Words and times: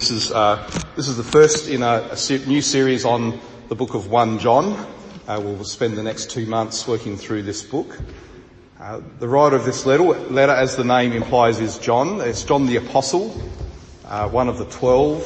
This 0.00 0.12
is, 0.12 0.32
uh, 0.32 0.66
this 0.96 1.08
is 1.08 1.18
the 1.18 1.22
first 1.22 1.68
in 1.68 1.82
a, 1.82 2.08
a 2.10 2.38
new 2.48 2.62
series 2.62 3.04
on 3.04 3.38
the 3.68 3.74
book 3.74 3.92
of 3.92 4.10
1 4.10 4.38
John. 4.38 4.72
Uh, 5.28 5.38
we'll 5.44 5.62
spend 5.62 5.98
the 5.98 6.02
next 6.02 6.30
two 6.30 6.46
months 6.46 6.88
working 6.88 7.18
through 7.18 7.42
this 7.42 7.62
book. 7.62 8.00
Uh, 8.80 9.02
the 9.18 9.28
writer 9.28 9.56
of 9.56 9.66
this 9.66 9.84
letter, 9.84 10.04
letter, 10.04 10.52
as 10.52 10.74
the 10.74 10.84
name 10.84 11.12
implies, 11.12 11.60
is 11.60 11.76
John. 11.76 12.22
It's 12.22 12.44
John 12.44 12.64
the 12.64 12.76
Apostle, 12.76 13.38
uh, 14.06 14.26
one 14.30 14.48
of 14.48 14.56
the 14.56 14.64
twelve 14.64 15.22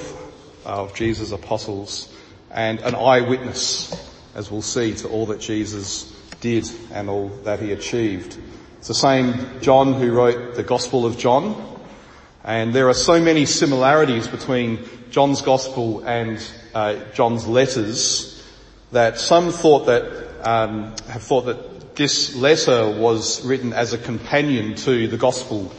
of 0.64 0.92
Jesus' 0.92 1.30
apostles, 1.30 2.12
and 2.50 2.80
an 2.80 2.96
eyewitness, 2.96 3.94
as 4.34 4.50
we'll 4.50 4.60
see, 4.60 4.92
to 4.96 5.08
all 5.08 5.26
that 5.26 5.38
Jesus 5.38 6.12
did 6.40 6.68
and 6.90 7.08
all 7.08 7.28
that 7.44 7.60
he 7.60 7.70
achieved. 7.70 8.36
It's 8.78 8.88
the 8.88 8.94
same 8.94 9.60
John 9.60 9.94
who 9.94 10.10
wrote 10.10 10.56
the 10.56 10.64
Gospel 10.64 11.06
of 11.06 11.16
John, 11.16 11.73
and 12.44 12.74
there 12.74 12.88
are 12.90 12.94
so 12.94 13.20
many 13.20 13.46
similarities 13.46 14.28
between 14.28 14.78
John's 15.10 15.40
gospel 15.40 16.04
and 16.04 16.38
uh, 16.74 16.96
John's 17.14 17.46
letters 17.46 18.44
that 18.92 19.18
some 19.18 19.50
thought 19.50 19.86
that 19.86 20.46
um, 20.46 20.94
have 21.08 21.22
thought 21.22 21.46
that 21.46 21.96
this 21.96 22.36
letter 22.36 22.90
was 22.90 23.44
written 23.46 23.72
as 23.72 23.94
a 23.94 23.98
companion 23.98 24.74
to 24.74 25.08
the 25.08 25.16
gospel, 25.16 25.72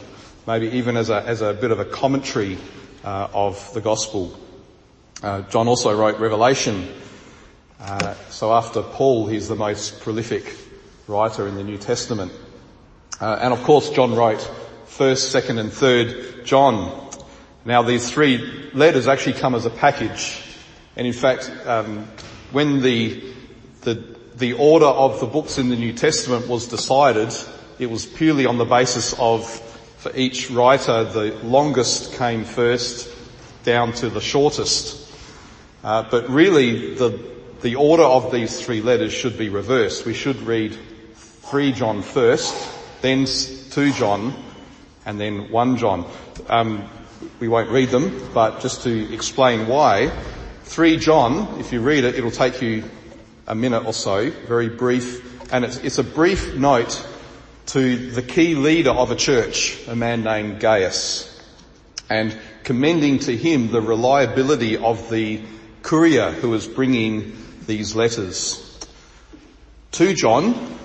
maybe 0.46 0.68
even 0.70 0.96
as 0.96 1.08
a 1.08 1.22
as 1.22 1.40
a 1.40 1.54
bit 1.54 1.70
of 1.70 1.78
a 1.78 1.84
commentary 1.84 2.58
uh, 3.04 3.28
of 3.32 3.72
the 3.72 3.80
gospel. 3.80 4.36
Uh, 5.22 5.42
John 5.42 5.68
also 5.68 5.96
wrote 5.96 6.18
Revelation. 6.18 6.92
Uh, 7.78 8.14
so 8.30 8.52
after 8.52 8.82
Paul, 8.82 9.28
he's 9.28 9.46
the 9.46 9.54
most 9.54 10.00
prolific 10.00 10.56
writer 11.06 11.46
in 11.46 11.54
the 11.54 11.62
New 11.62 11.78
Testament. 11.78 12.32
Uh, 13.20 13.38
and 13.40 13.52
of 13.52 13.62
course, 13.62 13.90
John 13.90 14.14
wrote 14.14 14.50
first, 14.86 15.30
second 15.30 15.58
and 15.58 15.72
third 15.72 16.44
John. 16.44 17.10
Now 17.64 17.82
these 17.82 18.10
three 18.10 18.70
letters 18.72 19.08
actually 19.08 19.34
come 19.34 19.54
as 19.54 19.66
a 19.66 19.70
package. 19.70 20.42
And 20.96 21.06
in 21.06 21.12
fact, 21.12 21.50
um, 21.66 22.06
when 22.52 22.80
the, 22.80 23.22
the, 23.82 24.16
the 24.36 24.54
order 24.54 24.86
of 24.86 25.20
the 25.20 25.26
books 25.26 25.58
in 25.58 25.68
the 25.68 25.76
New 25.76 25.92
Testament 25.92 26.48
was 26.48 26.68
decided, 26.68 27.34
it 27.78 27.90
was 27.90 28.06
purely 28.06 28.46
on 28.46 28.56
the 28.56 28.64
basis 28.64 29.14
of, 29.18 29.46
for 29.98 30.10
each 30.16 30.50
writer, 30.50 31.04
the 31.04 31.36
longest 31.42 32.14
came 32.14 32.44
first 32.44 33.12
down 33.64 33.92
to 33.94 34.08
the 34.08 34.20
shortest. 34.20 35.12
Uh, 35.84 36.08
but 36.10 36.28
really, 36.30 36.94
the, 36.94 37.20
the 37.60 37.74
order 37.74 38.04
of 38.04 38.32
these 38.32 38.64
three 38.64 38.80
letters 38.80 39.12
should 39.12 39.36
be 39.36 39.48
reversed. 39.48 40.06
We 40.06 40.14
should 40.14 40.40
read 40.42 40.76
3 41.14 41.72
John 41.72 42.02
first, 42.02 42.54
then 43.02 43.26
2 43.26 43.92
John, 43.92 44.34
and 45.06 45.18
then 45.18 45.50
1 45.50 45.76
John. 45.78 46.04
Um, 46.48 46.88
we 47.40 47.48
won't 47.48 47.70
read 47.70 47.88
them, 47.88 48.30
but 48.34 48.60
just 48.60 48.82
to 48.82 49.14
explain 49.14 49.66
why, 49.66 50.10
3 50.64 50.98
John, 50.98 51.60
if 51.60 51.72
you 51.72 51.80
read 51.80 52.04
it, 52.04 52.16
it'll 52.16 52.30
take 52.30 52.60
you 52.60 52.84
a 53.46 53.54
minute 53.54 53.86
or 53.86 53.92
so, 53.92 54.30
very 54.46 54.68
brief, 54.68 55.52
and 55.52 55.64
it's, 55.64 55.76
it's 55.78 55.98
a 55.98 56.04
brief 56.04 56.54
note 56.54 57.06
to 57.66 58.10
the 58.10 58.22
key 58.22 58.54
leader 58.54 58.90
of 58.90 59.10
a 59.10 59.16
church, 59.16 59.86
a 59.86 59.96
man 59.96 60.22
named 60.22 60.60
Gaius, 60.60 61.32
and 62.10 62.36
commending 62.64 63.20
to 63.20 63.36
him 63.36 63.70
the 63.70 63.80
reliability 63.80 64.76
of 64.76 65.08
the 65.10 65.42
courier 65.82 66.32
who 66.32 66.50
was 66.50 66.66
bringing 66.66 67.36
these 67.66 67.94
letters. 67.94 68.62
2 69.92 70.14
John 70.14 70.76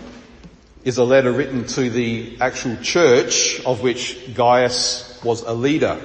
is 0.84 0.98
a 0.98 1.04
letter 1.04 1.32
written 1.32 1.66
to 1.68 1.90
the 1.90 2.38
actual 2.42 2.76
church 2.78 3.64
of 3.66 3.82
which 3.82 4.34
Gaius 4.34 5.20
was 5.24 5.44
a 5.44 5.54
leader, 5.54 6.02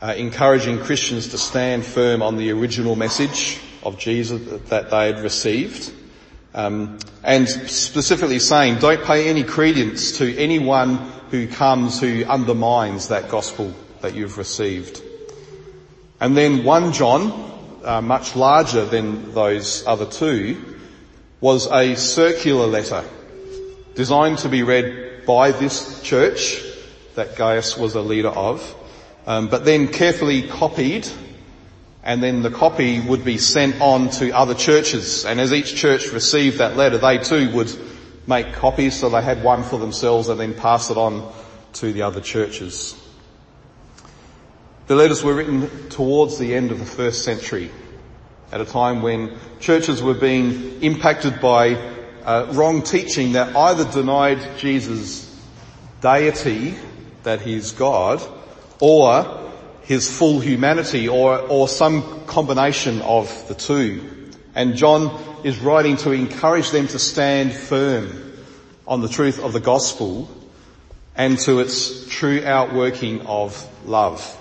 uh, 0.00 0.14
encouraging 0.16 0.80
Christians 0.80 1.28
to 1.28 1.38
stand 1.38 1.86
firm 1.86 2.22
on 2.22 2.36
the 2.36 2.50
original 2.50 2.94
message 2.94 3.58
of 3.82 3.98
Jesus 3.98 4.60
that 4.68 4.90
they 4.90 5.06
had 5.06 5.20
received. 5.20 5.92
Um, 6.54 6.98
and 7.22 7.48
specifically 7.48 8.38
saying, 8.38 8.78
don't 8.78 9.02
pay 9.02 9.30
any 9.30 9.42
credence 9.42 10.18
to 10.18 10.36
anyone 10.36 10.98
who 11.30 11.48
comes 11.48 11.98
who 11.98 12.24
undermines 12.24 13.08
that 13.08 13.30
gospel 13.30 13.72
that 14.02 14.14
you've 14.14 14.36
received. 14.36 15.00
And 16.20 16.36
then 16.36 16.64
1 16.64 16.92
John, 16.92 17.80
uh, 17.82 18.02
much 18.02 18.36
larger 18.36 18.84
than 18.84 19.32
those 19.32 19.86
other 19.86 20.04
two, 20.04 20.76
was 21.40 21.66
a 21.72 21.94
circular 21.94 22.66
letter 22.66 23.02
designed 23.94 24.38
to 24.38 24.48
be 24.48 24.62
read 24.62 25.26
by 25.26 25.52
this 25.52 26.02
church 26.02 26.62
that 27.14 27.36
Gaius 27.36 27.76
was 27.76 27.94
a 27.94 28.00
leader 28.00 28.28
of, 28.28 28.74
um, 29.26 29.48
but 29.48 29.64
then 29.64 29.88
carefully 29.88 30.48
copied 30.48 31.06
and 32.02 32.22
then 32.22 32.42
the 32.42 32.50
copy 32.50 33.00
would 33.00 33.24
be 33.24 33.38
sent 33.38 33.80
on 33.80 34.10
to 34.10 34.32
other 34.32 34.54
churches. 34.54 35.24
And 35.24 35.40
as 35.40 35.52
each 35.52 35.76
church 35.76 36.12
received 36.12 36.58
that 36.58 36.76
letter, 36.76 36.98
they 36.98 37.18
too 37.18 37.52
would 37.52 37.72
make 38.26 38.52
copies 38.54 38.98
so 38.98 39.08
they 39.08 39.22
had 39.22 39.44
one 39.44 39.62
for 39.62 39.78
themselves 39.78 40.28
and 40.28 40.38
then 40.38 40.54
pass 40.54 40.90
it 40.90 40.96
on 40.96 41.32
to 41.74 41.92
the 41.92 42.02
other 42.02 42.20
churches. 42.20 42.98
The 44.88 44.96
letters 44.96 45.22
were 45.22 45.34
written 45.34 45.88
towards 45.90 46.38
the 46.38 46.54
end 46.54 46.72
of 46.72 46.80
the 46.80 46.84
first 46.84 47.24
century 47.24 47.70
at 48.50 48.60
a 48.60 48.64
time 48.64 49.00
when 49.00 49.38
churches 49.60 50.02
were 50.02 50.14
being 50.14 50.82
impacted 50.82 51.40
by 51.40 51.74
uh, 52.24 52.46
wrong 52.52 52.82
teaching 52.82 53.32
that 53.32 53.56
either 53.56 53.84
denied 53.90 54.58
Jesus' 54.58 55.28
deity, 56.00 56.74
that 57.22 57.40
he's 57.40 57.72
God, 57.72 58.22
or 58.80 59.50
his 59.82 60.10
full 60.16 60.40
humanity, 60.40 61.08
or, 61.08 61.38
or 61.38 61.68
some 61.68 62.24
combination 62.26 63.02
of 63.02 63.48
the 63.48 63.54
two. 63.54 64.30
And 64.54 64.76
John 64.76 65.20
is 65.44 65.58
writing 65.58 65.96
to 65.98 66.12
encourage 66.12 66.70
them 66.70 66.88
to 66.88 66.98
stand 66.98 67.52
firm 67.52 68.32
on 68.86 69.00
the 69.00 69.08
truth 69.08 69.40
of 69.40 69.52
the 69.52 69.60
gospel 69.60 70.28
and 71.16 71.38
to 71.40 71.60
its 71.60 72.08
true 72.08 72.44
outworking 72.44 73.22
of 73.26 73.68
love. 73.86 74.38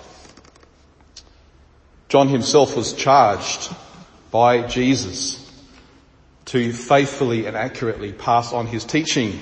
John 2.10 2.28
himself 2.28 2.76
was 2.76 2.94
charged 2.94 3.74
by 4.32 4.68
Jesus 4.68 5.41
to 6.46 6.74
faithfully 6.74 7.46
and 7.46 7.56
accurately 7.56 8.12
pass 8.12 8.54
on 8.54 8.68
his 8.68 8.86
teaching. 8.86 9.40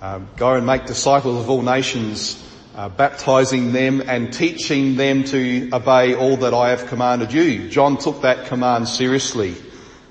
Um, 0.00 0.28
go 0.36 0.54
and 0.54 0.66
make 0.66 0.86
disciples 0.86 1.40
of 1.40 1.50
all 1.50 1.62
nations, 1.62 2.42
uh, 2.74 2.88
baptizing 2.88 3.72
them 3.72 4.02
and 4.06 4.32
teaching 4.32 4.96
them 4.96 5.24
to 5.24 5.70
obey 5.72 6.14
all 6.14 6.36
that 6.38 6.54
I 6.54 6.70
have 6.70 6.86
commanded 6.86 7.32
you. 7.32 7.68
John 7.68 7.96
took 7.96 8.22
that 8.22 8.46
command 8.46 8.88
seriously. 8.88 9.54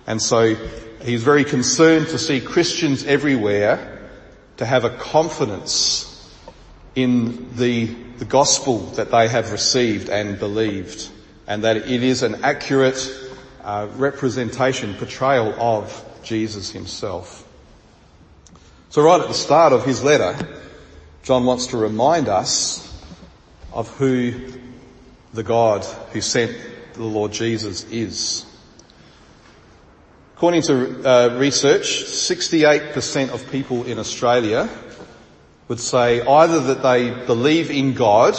And 0.08 0.22
so 0.22 0.56
he's 1.04 1.24
very 1.24 1.44
concerned 1.44 2.08
to 2.08 2.18
see 2.18 2.42
Christians 2.42 3.06
everywhere 3.06 4.10
to 4.58 4.66
have 4.66 4.86
a 4.86 4.90
confidence 4.90 6.12
in 6.96 7.56
the, 7.56 7.86
the 7.86 8.26
gospel 8.26 8.80
that 8.92 9.12
they 9.12 9.28
have 9.28 9.52
received 9.52 10.10
and 10.10 10.40
believed 10.40 11.10
and 11.48 11.64
that 11.64 11.78
it 11.78 12.04
is 12.04 12.24
an 12.24 12.44
accurate 12.44 12.98
uh, 13.66 13.88
representation, 13.96 14.94
portrayal 14.94 15.54
of 15.60 16.06
Jesus 16.24 16.70
himself. 16.70 17.42
So 18.90 19.02
right 19.02 19.20
at 19.20 19.28
the 19.28 19.34
start 19.34 19.74
of 19.74 19.84
his 19.84 20.04
letter, 20.04 20.38
John 21.24 21.46
wants 21.46 21.68
to 21.68 21.78
remind 21.78 22.30
us 22.30 22.82
of 23.74 23.90
who 23.98 24.54
the 25.34 25.44
God 25.44 25.84
who 26.14 26.22
sent 26.22 26.56
the 26.94 27.04
Lord 27.04 27.32
Jesus 27.32 27.84
is. 27.86 28.46
According 30.36 30.62
to 30.64 31.10
uh, 31.10 31.38
research, 31.40 32.04
68% 32.04 33.30
of 33.30 33.52
people 33.52 33.84
in 33.86 33.98
Australia 33.98 34.70
would 35.68 35.80
say 35.80 36.22
either 36.22 36.60
that 36.60 36.84
they 36.84 37.10
believe 37.26 37.72
in 37.72 37.94
God 37.94 38.36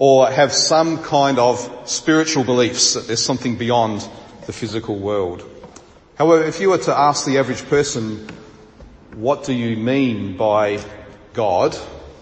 or 0.00 0.30
have 0.30 0.50
some 0.50 1.02
kind 1.02 1.38
of 1.38 1.82
spiritual 1.84 2.42
beliefs 2.42 2.94
that 2.94 3.06
there's 3.06 3.22
something 3.22 3.56
beyond 3.56 4.00
the 4.46 4.52
physical 4.52 4.98
world. 4.98 5.44
However, 6.16 6.42
if 6.44 6.58
you 6.58 6.70
were 6.70 6.78
to 6.78 6.98
ask 6.98 7.26
the 7.26 7.36
average 7.36 7.68
person, 7.68 8.26
what 9.14 9.44
do 9.44 9.52
you 9.52 9.76
mean 9.76 10.38
by 10.38 10.80
God? 11.34 11.74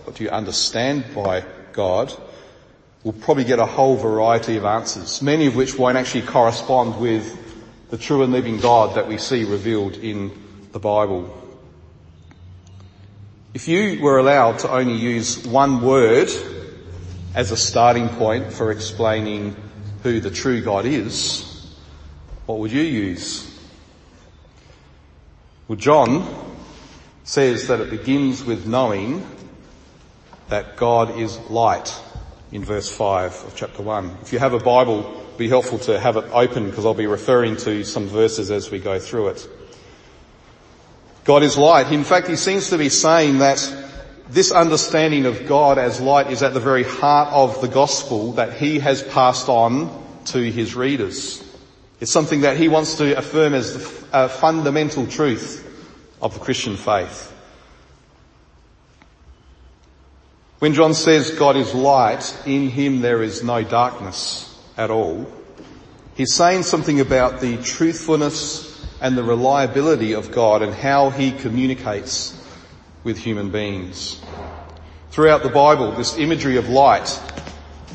What 0.02 0.16
do 0.16 0.24
you 0.24 0.30
understand 0.30 1.04
by 1.14 1.44
God? 1.72 2.12
We'll 3.04 3.12
probably 3.12 3.44
get 3.44 3.60
a 3.60 3.66
whole 3.66 3.94
variety 3.94 4.56
of 4.56 4.64
answers, 4.64 5.22
many 5.22 5.46
of 5.46 5.54
which 5.54 5.78
won't 5.78 5.96
actually 5.96 6.22
correspond 6.22 7.00
with 7.00 7.32
the 7.90 7.96
true 7.96 8.24
and 8.24 8.32
living 8.32 8.58
God 8.58 8.96
that 8.96 9.06
we 9.06 9.18
see 9.18 9.44
revealed 9.44 9.94
in 9.98 10.32
the 10.72 10.80
Bible. 10.80 11.32
If 13.54 13.68
you 13.68 14.02
were 14.02 14.18
allowed 14.18 14.58
to 14.60 14.70
only 14.72 14.94
use 14.94 15.46
one 15.46 15.80
word 15.80 16.28
as 17.38 17.52
a 17.52 17.56
starting 17.56 18.08
point 18.08 18.52
for 18.52 18.72
explaining 18.72 19.54
who 20.02 20.18
the 20.18 20.28
true 20.28 20.60
God 20.60 20.84
is, 20.84 21.72
what 22.46 22.58
would 22.58 22.72
you 22.72 22.82
use? 22.82 23.48
Well, 25.68 25.76
John 25.76 26.26
says 27.22 27.68
that 27.68 27.78
it 27.78 27.90
begins 27.90 28.42
with 28.42 28.66
knowing 28.66 29.24
that 30.48 30.76
God 30.76 31.16
is 31.16 31.38
light. 31.48 31.94
in 32.50 32.64
verse 32.64 32.90
5 32.90 33.44
of 33.44 33.54
chapter 33.54 33.82
1. 33.82 34.18
If 34.22 34.32
you 34.32 34.40
have 34.40 34.54
a 34.54 34.58
Bible, 34.58 35.00
it'd 35.00 35.38
be 35.38 35.48
helpful 35.48 35.78
to 35.80 36.00
have 36.00 36.16
it 36.16 36.24
open 36.32 36.68
because 36.68 36.86
I'll 36.86 36.94
be 36.94 37.06
referring 37.06 37.56
to 37.58 37.84
some 37.84 38.08
verses 38.08 38.50
as 38.50 38.68
we 38.68 38.80
go 38.80 38.98
through 38.98 39.28
it. 39.28 39.48
God 41.24 41.44
is 41.44 41.56
light. 41.56 41.92
In 41.92 42.02
fact, 42.02 42.26
he 42.26 42.34
seems 42.34 42.70
to 42.70 42.78
be 42.78 42.88
saying 42.88 43.38
that 43.38 43.60
this 44.30 44.52
understanding 44.52 45.26
of 45.26 45.46
God 45.46 45.78
as 45.78 46.00
light 46.00 46.30
is 46.30 46.42
at 46.42 46.54
the 46.54 46.60
very 46.60 46.84
heart 46.84 47.32
of 47.32 47.60
the 47.60 47.68
gospel 47.68 48.32
that 48.32 48.54
he 48.54 48.78
has 48.78 49.02
passed 49.02 49.48
on 49.48 50.06
to 50.26 50.38
his 50.38 50.74
readers. 50.74 51.42
It's 52.00 52.12
something 52.12 52.42
that 52.42 52.56
he 52.56 52.68
wants 52.68 52.98
to 52.98 53.16
affirm 53.16 53.54
as 53.54 53.74
a 54.12 54.28
fundamental 54.28 55.06
truth 55.06 55.64
of 56.20 56.34
the 56.34 56.40
Christian 56.40 56.76
faith. 56.76 57.34
When 60.58 60.74
John 60.74 60.92
says 60.92 61.30
God 61.30 61.56
is 61.56 61.74
light, 61.74 62.36
in 62.44 62.68
him 62.68 63.00
there 63.00 63.22
is 63.22 63.42
no 63.42 63.62
darkness 63.62 64.44
at 64.76 64.90
all, 64.90 65.26
he's 66.14 66.34
saying 66.34 66.64
something 66.64 67.00
about 67.00 67.40
the 67.40 67.56
truthfulness 67.58 68.66
and 69.00 69.16
the 69.16 69.22
reliability 69.22 70.12
of 70.12 70.32
God 70.32 70.62
and 70.62 70.74
how 70.74 71.10
he 71.10 71.32
communicates 71.32 72.37
with 73.04 73.18
human 73.18 73.50
beings. 73.50 74.20
Throughout 75.10 75.42
the 75.42 75.48
Bible, 75.48 75.92
this 75.92 76.18
imagery 76.18 76.56
of 76.56 76.68
light 76.68 77.20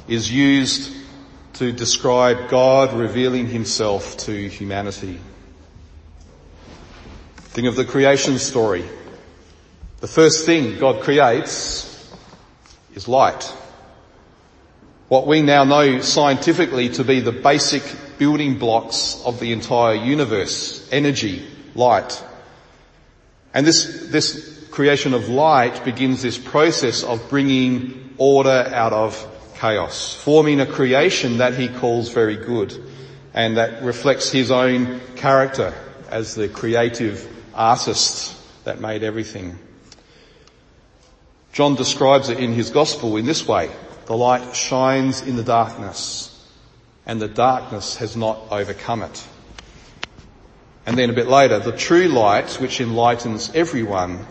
is 0.07 0.31
used 0.31 0.95
to 1.53 1.71
describe 1.71 2.49
God 2.49 2.93
revealing 2.93 3.47
himself 3.47 4.17
to 4.17 4.49
humanity. 4.49 5.19
Think 7.35 7.67
of 7.67 7.75
the 7.75 7.85
creation 7.85 8.39
story. 8.39 8.83
The 9.99 10.07
first 10.07 10.45
thing 10.45 10.79
God 10.79 11.03
creates 11.03 12.11
is 12.95 13.07
light. 13.07 13.43
What 15.07 15.27
we 15.27 15.41
now 15.41 15.63
know 15.63 16.01
scientifically 16.01 16.89
to 16.89 17.03
be 17.03 17.19
the 17.19 17.31
basic 17.31 17.83
building 18.17 18.57
blocks 18.57 19.21
of 19.25 19.39
the 19.39 19.51
entire 19.51 19.93
universe, 19.93 20.89
energy, 20.91 21.45
light. 21.75 22.23
And 23.53 23.65
this, 23.67 24.07
this 24.09 24.52
creation 24.73 25.13
of 25.13 25.29
light 25.29 25.85
begins 25.85 26.23
this 26.23 26.39
process 26.39 27.03
of 27.03 27.29
bringing 27.29 28.15
order 28.17 28.49
out 28.73 28.91
of 28.91 29.27
chaos, 29.59 30.15
forming 30.15 30.59
a 30.59 30.65
creation 30.65 31.37
that 31.37 31.53
he 31.53 31.67
calls 31.67 32.09
very 32.09 32.37
good 32.37 32.73
and 33.35 33.57
that 33.57 33.83
reflects 33.83 34.31
his 34.31 34.49
own 34.49 34.99
character 35.15 35.75
as 36.09 36.33
the 36.33 36.49
creative 36.49 37.23
artist 37.53 38.35
that 38.63 38.81
made 38.81 39.03
everything. 39.03 39.59
John 41.51 41.75
describes 41.75 42.29
it 42.29 42.39
in 42.39 42.53
his 42.53 42.71
gospel 42.71 43.15
in 43.17 43.27
this 43.27 43.47
way. 43.47 43.69
The 44.07 44.17
light 44.17 44.55
shines 44.55 45.21
in 45.21 45.35
the 45.35 45.43
darkness 45.43 46.31
and 47.05 47.21
the 47.21 47.27
darkness 47.27 47.97
has 47.97 48.17
not 48.17 48.39
overcome 48.49 49.03
it. 49.03 49.27
And 50.87 50.97
then 50.97 51.11
a 51.11 51.13
bit 51.13 51.27
later, 51.27 51.59
the 51.59 51.77
true 51.77 52.07
light 52.07 52.59
which 52.59 52.81
enlightens 52.81 53.51
everyone 53.53 54.25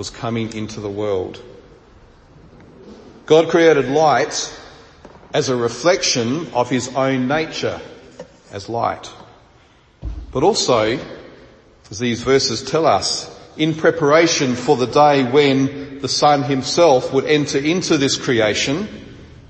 was 0.00 0.08
coming 0.08 0.50
into 0.54 0.80
the 0.80 0.88
world. 0.88 1.42
God 3.26 3.50
created 3.50 3.86
light 3.90 4.50
as 5.34 5.50
a 5.50 5.54
reflection 5.54 6.50
of 6.54 6.70
his 6.70 6.88
own 6.96 7.28
nature 7.28 7.78
as 8.50 8.70
light. 8.70 9.12
But 10.32 10.42
also, 10.42 10.98
as 11.90 11.98
these 11.98 12.22
verses 12.22 12.62
tell 12.62 12.86
us, 12.86 13.28
in 13.58 13.74
preparation 13.74 14.54
for 14.54 14.74
the 14.74 14.86
day 14.86 15.22
when 15.22 15.98
the 15.98 16.08
Son 16.08 16.44
himself 16.44 17.12
would 17.12 17.26
enter 17.26 17.58
into 17.58 17.98
this 17.98 18.16
creation 18.16 18.88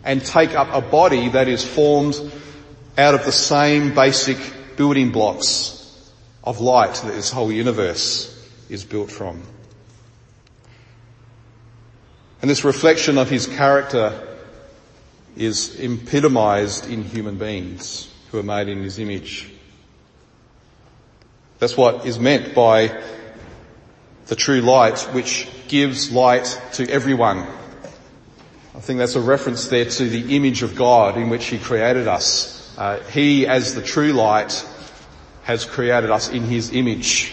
and 0.02 0.20
take 0.20 0.56
up 0.56 0.66
a 0.72 0.80
body 0.80 1.28
that 1.28 1.46
is 1.46 1.64
formed 1.64 2.20
out 2.98 3.14
of 3.14 3.24
the 3.24 3.30
same 3.30 3.94
basic 3.94 4.38
building 4.76 5.12
blocks 5.12 6.10
of 6.42 6.58
light 6.60 6.94
that 6.94 7.12
this 7.12 7.30
whole 7.30 7.52
universe 7.52 8.36
is 8.68 8.84
built 8.84 9.12
from. 9.12 9.44
And 12.40 12.50
this 12.50 12.64
reflection 12.64 13.18
of 13.18 13.28
his 13.28 13.46
character 13.46 14.26
is 15.36 15.78
epitomized 15.78 16.88
in 16.88 17.02
human 17.02 17.36
beings 17.36 18.12
who 18.30 18.38
are 18.38 18.42
made 18.42 18.68
in 18.68 18.82
his 18.82 18.98
image. 18.98 19.50
That's 21.58 21.76
what 21.76 22.06
is 22.06 22.18
meant 22.18 22.54
by 22.54 23.02
the 24.26 24.36
true 24.36 24.60
light 24.60 24.98
which 25.12 25.48
gives 25.68 26.10
light 26.10 26.60
to 26.74 26.88
everyone. 26.88 27.46
I 28.74 28.80
think 28.80 28.98
that's 28.98 29.16
a 29.16 29.20
reference 29.20 29.68
there 29.68 29.84
to 29.84 30.08
the 30.08 30.36
image 30.36 30.62
of 30.62 30.74
God 30.74 31.16
in 31.16 31.28
which 31.28 31.46
he 31.46 31.58
created 31.58 32.08
us. 32.08 32.74
Uh, 32.78 33.00
he, 33.10 33.46
as 33.46 33.74
the 33.74 33.82
true 33.82 34.12
light, 34.12 34.64
has 35.42 35.64
created 35.64 36.10
us 36.10 36.28
in 36.28 36.44
His 36.44 36.72
image. 36.72 37.32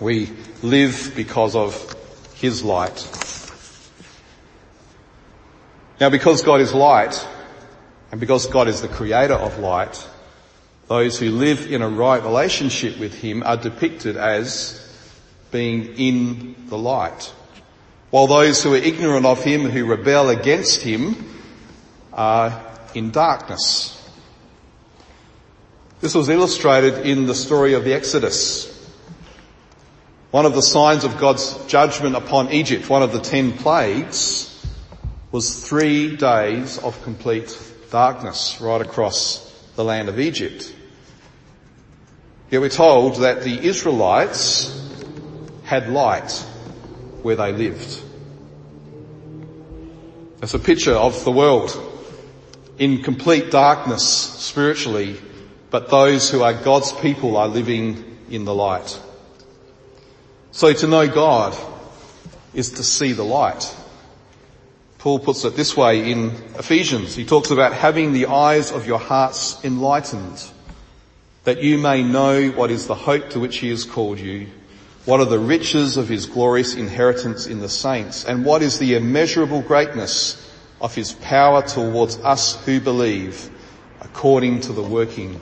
We 0.00 0.30
live 0.62 1.12
because 1.14 1.54
of 1.54 1.94
His 2.36 2.64
light. 2.64 2.98
Now 6.00 6.10
because 6.10 6.42
God 6.42 6.60
is 6.60 6.72
light, 6.72 7.26
and 8.10 8.20
because 8.20 8.46
God 8.46 8.68
is 8.68 8.80
the 8.80 8.88
creator 8.88 9.34
of 9.34 9.58
light, 9.58 10.06
those 10.86 11.18
who 11.18 11.30
live 11.30 11.70
in 11.70 11.82
a 11.82 11.88
right 11.88 12.22
relationship 12.22 12.98
with 12.98 13.14
Him 13.14 13.42
are 13.42 13.56
depicted 13.56 14.16
as 14.16 14.84
being 15.50 15.96
in 15.96 16.68
the 16.68 16.78
light. 16.78 17.32
While 18.10 18.26
those 18.26 18.62
who 18.62 18.74
are 18.74 18.78
ignorant 18.78 19.26
of 19.26 19.42
Him, 19.42 19.68
who 19.68 19.84
rebel 19.84 20.30
against 20.30 20.82
Him, 20.82 21.34
are 22.12 22.64
in 22.94 23.10
darkness. 23.10 23.94
This 26.00 26.14
was 26.14 26.28
illustrated 26.28 27.06
in 27.06 27.26
the 27.26 27.34
story 27.34 27.74
of 27.74 27.84
the 27.84 27.92
Exodus. 27.92 28.74
One 30.30 30.46
of 30.46 30.54
the 30.54 30.62
signs 30.62 31.04
of 31.04 31.18
God's 31.18 31.66
judgment 31.66 32.14
upon 32.14 32.52
Egypt, 32.52 32.88
one 32.88 33.02
of 33.02 33.12
the 33.12 33.20
ten 33.20 33.52
plagues, 33.52 34.57
was 35.30 35.68
three 35.68 36.16
days 36.16 36.78
of 36.78 37.02
complete 37.02 37.56
darkness 37.90 38.58
right 38.60 38.80
across 38.80 39.44
the 39.76 39.84
land 39.84 40.08
of 40.08 40.18
Egypt. 40.18 40.74
Yet 42.50 42.60
we're 42.60 42.70
told 42.70 43.16
that 43.16 43.42
the 43.42 43.58
Israelites 43.66 44.74
had 45.64 45.90
light 45.90 46.32
where 47.22 47.36
they 47.36 47.52
lived. 47.52 48.02
It's 50.40 50.54
a 50.54 50.58
picture 50.58 50.94
of 50.94 51.24
the 51.24 51.32
world 51.32 51.70
in 52.78 53.02
complete 53.02 53.50
darkness 53.50 54.02
spiritually 54.02 55.18
but 55.70 55.90
those 55.90 56.30
who 56.30 56.42
are 56.42 56.54
God's 56.54 56.92
people 56.92 57.36
are 57.36 57.48
living 57.48 58.18
in 58.30 58.44
the 58.44 58.54
light. 58.54 58.98
So 60.50 60.72
to 60.72 60.86
know 60.86 61.06
God 61.06 61.56
is 62.54 62.72
to 62.72 62.84
see 62.84 63.12
the 63.12 63.24
light. 63.24 63.74
Paul 64.98 65.20
puts 65.20 65.44
it 65.44 65.54
this 65.54 65.76
way 65.76 66.10
in 66.10 66.30
Ephesians. 66.58 67.14
He 67.14 67.24
talks 67.24 67.52
about 67.52 67.72
having 67.72 68.12
the 68.12 68.26
eyes 68.26 68.72
of 68.72 68.86
your 68.86 68.98
hearts 68.98 69.56
enlightened, 69.64 70.44
that 71.44 71.62
you 71.62 71.78
may 71.78 72.02
know 72.02 72.48
what 72.48 72.72
is 72.72 72.88
the 72.88 72.96
hope 72.96 73.30
to 73.30 73.40
which 73.40 73.58
he 73.58 73.70
has 73.70 73.84
called 73.84 74.18
you, 74.18 74.48
what 75.04 75.20
are 75.20 75.26
the 75.26 75.38
riches 75.38 75.96
of 75.96 76.08
his 76.08 76.26
glorious 76.26 76.74
inheritance 76.74 77.46
in 77.46 77.60
the 77.60 77.68
saints, 77.68 78.24
and 78.24 78.44
what 78.44 78.60
is 78.60 78.80
the 78.80 78.96
immeasurable 78.96 79.62
greatness 79.62 80.44
of 80.80 80.94
his 80.94 81.12
power 81.12 81.62
towards 81.62 82.18
us 82.18 82.62
who 82.64 82.80
believe, 82.80 83.50
according 84.00 84.60
to 84.60 84.72
the 84.72 84.82
working 84.82 85.40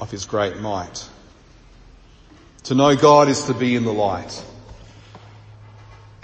of 0.00 0.10
his 0.10 0.24
great 0.24 0.58
might. 0.58 1.08
To 2.64 2.74
know 2.74 2.96
God 2.96 3.28
is 3.28 3.44
to 3.44 3.54
be 3.54 3.76
in 3.76 3.84
the 3.84 3.92
light. 3.92 4.44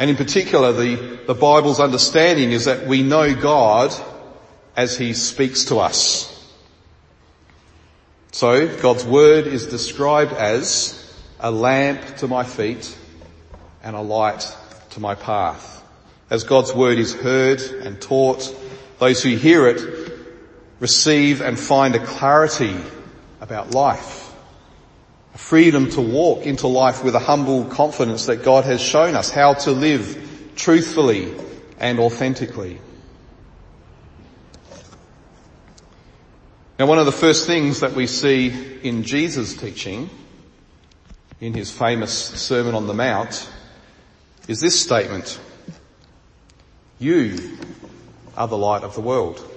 And 0.02 0.10
in 0.10 0.16
particular, 0.16 0.72
the, 0.72 1.20
the 1.28 1.34
Bible's 1.34 1.78
understanding 1.78 2.50
is 2.50 2.64
that 2.64 2.88
we 2.88 3.04
know 3.04 3.36
God 3.36 3.94
as 4.74 4.98
he 4.98 5.14
speaks 5.14 5.66
to 5.66 5.78
us. 5.78 6.28
So 8.32 8.66
God's 8.78 9.04
word 9.04 9.46
is 9.46 9.66
described 9.66 10.32
as 10.32 10.98
a 11.38 11.52
lamp 11.52 12.16
to 12.16 12.26
my 12.26 12.42
feet 12.42 12.98
and 13.84 13.94
a 13.94 14.00
light 14.00 14.44
to 14.90 14.98
my 14.98 15.14
path. 15.14 15.84
As 16.30 16.42
God's 16.42 16.74
word 16.74 16.98
is 16.98 17.14
heard 17.14 17.60
and 17.62 18.02
taught, 18.02 18.52
those 18.98 19.22
who 19.22 19.36
hear 19.36 19.68
it 19.68 20.12
receive 20.80 21.40
and 21.40 21.56
find 21.56 21.94
a 21.94 22.04
clarity 22.04 22.74
about 23.40 23.70
life. 23.70 24.21
Freedom 25.34 25.88
to 25.90 26.00
walk 26.00 26.46
into 26.46 26.66
life 26.66 27.02
with 27.02 27.14
a 27.14 27.18
humble 27.18 27.64
confidence 27.64 28.26
that 28.26 28.42
God 28.42 28.64
has 28.64 28.80
shown 28.80 29.14
us 29.14 29.30
how 29.30 29.54
to 29.54 29.72
live 29.72 30.52
truthfully 30.56 31.34
and 31.78 31.98
authentically. 31.98 32.80
Now 36.78 36.86
one 36.86 36.98
of 36.98 37.06
the 37.06 37.12
first 37.12 37.46
things 37.46 37.80
that 37.80 37.92
we 37.94 38.06
see 38.06 38.80
in 38.82 39.04
Jesus' 39.04 39.56
teaching, 39.56 40.10
in 41.40 41.54
his 41.54 41.70
famous 41.70 42.12
Sermon 42.12 42.74
on 42.74 42.86
the 42.86 42.94
Mount, 42.94 43.48
is 44.48 44.60
this 44.60 44.80
statement. 44.80 45.40
You 46.98 47.56
are 48.36 48.48
the 48.48 48.58
light 48.58 48.82
of 48.82 48.94
the 48.94 49.00
world. 49.00 49.51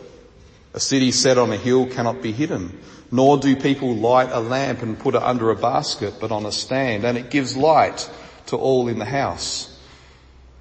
A 0.75 0.79
city 0.81 1.13
set 1.13 1.37
on 1.37 1.53
a 1.53 1.57
hill 1.57 1.87
cannot 1.87 2.21
be 2.21 2.33
hidden, 2.33 2.77
nor 3.09 3.37
do 3.37 3.55
people 3.55 3.95
light 3.95 4.29
a 4.29 4.41
lamp 4.41 4.81
and 4.81 4.99
put 4.99 5.15
it 5.15 5.23
under 5.23 5.49
a 5.49 5.55
basket, 5.55 6.15
but 6.19 6.33
on 6.33 6.45
a 6.45 6.51
stand, 6.51 7.05
and 7.05 7.17
it 7.17 7.29
gives 7.29 7.55
light 7.55 8.09
to 8.47 8.57
all 8.57 8.89
in 8.89 8.99
the 8.99 9.05
house. 9.05 9.71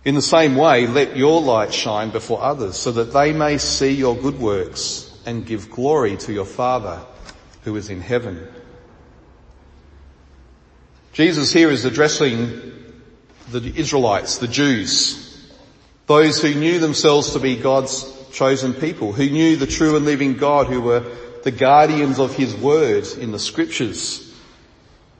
In 0.04 0.14
the 0.14 0.22
same 0.22 0.54
way, 0.54 0.86
let 0.86 1.16
your 1.16 1.42
light 1.42 1.74
shine 1.74 2.10
before 2.10 2.40
others, 2.40 2.76
so 2.76 2.92
that 2.92 3.12
they 3.12 3.32
may 3.32 3.58
see 3.58 3.90
your 3.90 4.14
good 4.14 4.38
works 4.38 5.10
and 5.26 5.44
give 5.44 5.68
glory 5.68 6.16
to 6.18 6.32
your 6.32 6.44
Father 6.44 7.00
who 7.64 7.74
is 7.74 7.90
in 7.90 8.00
heaven. 8.00 8.46
Jesus 11.12 11.52
here 11.52 11.72
is 11.72 11.84
addressing 11.84 12.72
the 13.50 13.72
Israelites, 13.74 14.38
the 14.38 14.46
Jews, 14.46 15.44
those 16.06 16.40
who 16.40 16.54
knew 16.54 16.78
themselves 16.78 17.32
to 17.32 17.40
be 17.40 17.56
God's 17.56 18.04
chosen 18.34 18.74
people, 18.74 19.12
who 19.12 19.28
knew 19.30 19.56
the 19.56 19.66
true 19.66 19.96
and 19.96 20.04
living 20.04 20.36
God, 20.36 20.66
who 20.66 20.80
were 20.80 21.04
the 21.44 21.50
guardians 21.50 22.18
of 22.18 22.34
his 22.34 22.54
word 22.54 23.06
in 23.18 23.32
the 23.32 23.38
scriptures, 23.38 24.34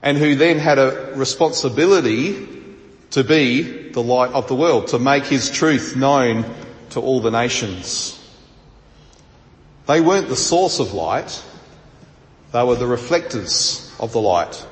and 0.02 0.18
who 0.18 0.34
then 0.34 0.58
had 0.58 0.78
a 0.78 1.12
responsibility 1.14 2.48
to 3.10 3.24
be 3.24 3.90
the 3.90 4.02
light 4.02 4.32
of 4.32 4.48
the 4.48 4.54
world, 4.54 4.88
to 4.88 4.98
make 4.98 5.24
his 5.24 5.48
truth 5.48 5.94
known 5.96 6.44
to 6.90 7.00
all 7.00 7.20
the 7.20 7.30
nations. 7.30 8.20
They 9.86 10.00
weren't 10.00 10.28
the 10.28 10.36
source 10.36 10.80
of 10.80 10.94
light, 10.94 11.42
they 12.52 12.64
were 12.64 12.76
the 12.76 12.86
reflectors 12.86 13.92
of 13.98 14.12
the 14.12 14.20
light. 14.20 14.66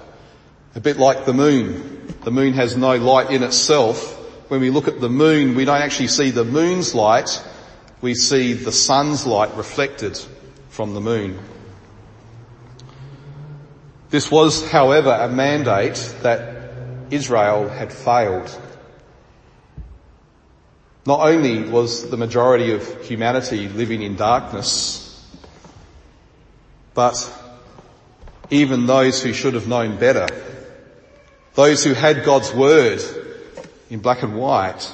A 0.75 0.81
bit 0.81 0.97
like 0.99 1.27
the 1.27 1.35
moon. 1.35 2.15
The 2.23 2.31
moon 2.31 2.55
has 2.55 2.77
no 2.77 2.97
light 2.97 3.31
in 3.31 3.43
itself. 3.43 4.19
When 4.49 4.61
we 4.61 4.71
look 4.71 4.89
at 4.89 5.01
the 5.01 5.11
moon, 5.11 5.55
we 5.55 5.65
don't 5.65 5.83
actually 5.83 6.09
see 6.09 6.31
the 6.31 6.45
moon's 6.45 6.95
light, 6.95 7.43
we 8.03 8.15
see 8.15 8.53
the 8.53 8.73
sun's 8.73 9.27
light 9.27 9.57
reflected 9.57 10.19
from 10.69 10.93
the 10.93 11.01
moon. 11.01 11.39
This 14.11 14.31
was, 14.31 14.69
however, 14.69 15.11
a 15.11 15.29
mandate 15.29 16.15
that 16.23 16.73
Israel 17.11 17.69
had 17.69 17.93
failed. 17.93 18.61
Not 21.07 21.21
only 21.21 21.63
was 21.63 22.11
the 22.11 22.17
majority 22.17 22.73
of 22.73 23.07
humanity 23.07 23.69
living 23.69 24.03
in 24.03 24.17
darkness, 24.17 25.09
but 26.95 27.33
even 28.51 28.87
those 28.87 29.23
who 29.23 29.33
should 29.33 29.55
have 29.55 29.69
known 29.69 29.97
better, 29.97 30.27
those 31.55 31.85
who 31.85 31.95
had 31.95 32.25
God's 32.25 32.53
word 32.53 33.03
in 33.91 34.01
black 34.01 34.23
and 34.23 34.37
white, 34.37 34.93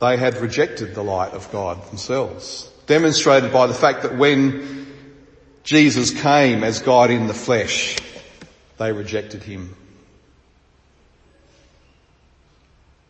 they 0.00 0.16
had 0.16 0.38
rejected 0.38 0.94
the 0.94 1.04
light 1.04 1.32
of 1.32 1.50
God 1.52 1.84
themselves. 1.88 2.70
Demonstrated 2.86 3.52
by 3.52 3.66
the 3.66 3.74
fact 3.74 4.02
that 4.02 4.16
when 4.16 4.86
Jesus 5.62 6.10
came 6.10 6.64
as 6.64 6.80
God 6.80 7.10
in 7.10 7.26
the 7.26 7.34
flesh, 7.34 7.98
they 8.78 8.92
rejected 8.92 9.42
him. 9.42 9.76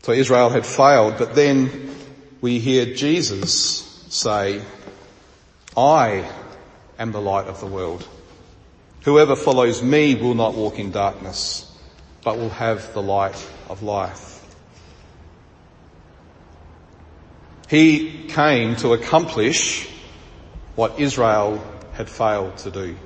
So 0.02 0.12
Israel 0.12 0.50
had 0.50 0.66
failed, 0.66 1.16
but 1.18 1.34
then 1.34 1.94
we 2.40 2.58
hear 2.58 2.94
Jesus 2.94 4.04
say, 4.08 4.62
I 5.76 6.28
am 6.98 7.12
the 7.12 7.20
light 7.20 7.46
of 7.46 7.60
the 7.60 7.66
world. 7.66 8.06
Whoever 9.04 9.36
follows 9.36 9.82
me 9.82 10.14
will 10.16 10.34
not 10.34 10.54
walk 10.54 10.78
in 10.78 10.90
darkness, 10.90 11.70
but 12.24 12.36
will 12.36 12.50
have 12.50 12.92
the 12.92 13.02
light 13.02 13.36
of 13.68 13.82
life. 13.82 14.39
He 17.70 18.24
came 18.26 18.74
to 18.76 18.94
accomplish 18.94 19.88
what 20.74 20.98
Israel 20.98 21.62
had 21.92 22.10
failed 22.10 22.56
to 22.58 22.70
do. 22.72 22.96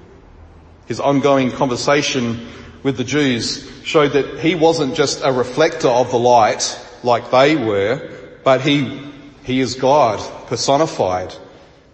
His 0.86 1.00
ongoing 1.00 1.50
conversation 1.50 2.48
with 2.82 2.96
the 2.96 3.04
Jews 3.04 3.70
showed 3.84 4.12
that 4.12 4.40
he 4.40 4.54
wasn't 4.54 4.94
just 4.94 5.20
a 5.22 5.30
reflector 5.30 5.88
of 5.88 6.10
the 6.10 6.18
light 6.18 6.80
like 7.02 7.30
they 7.30 7.56
were, 7.56 8.10
but 8.42 8.62
he, 8.62 9.02
he 9.42 9.60
is 9.60 9.74
God 9.74 10.18
personified. 10.46 11.34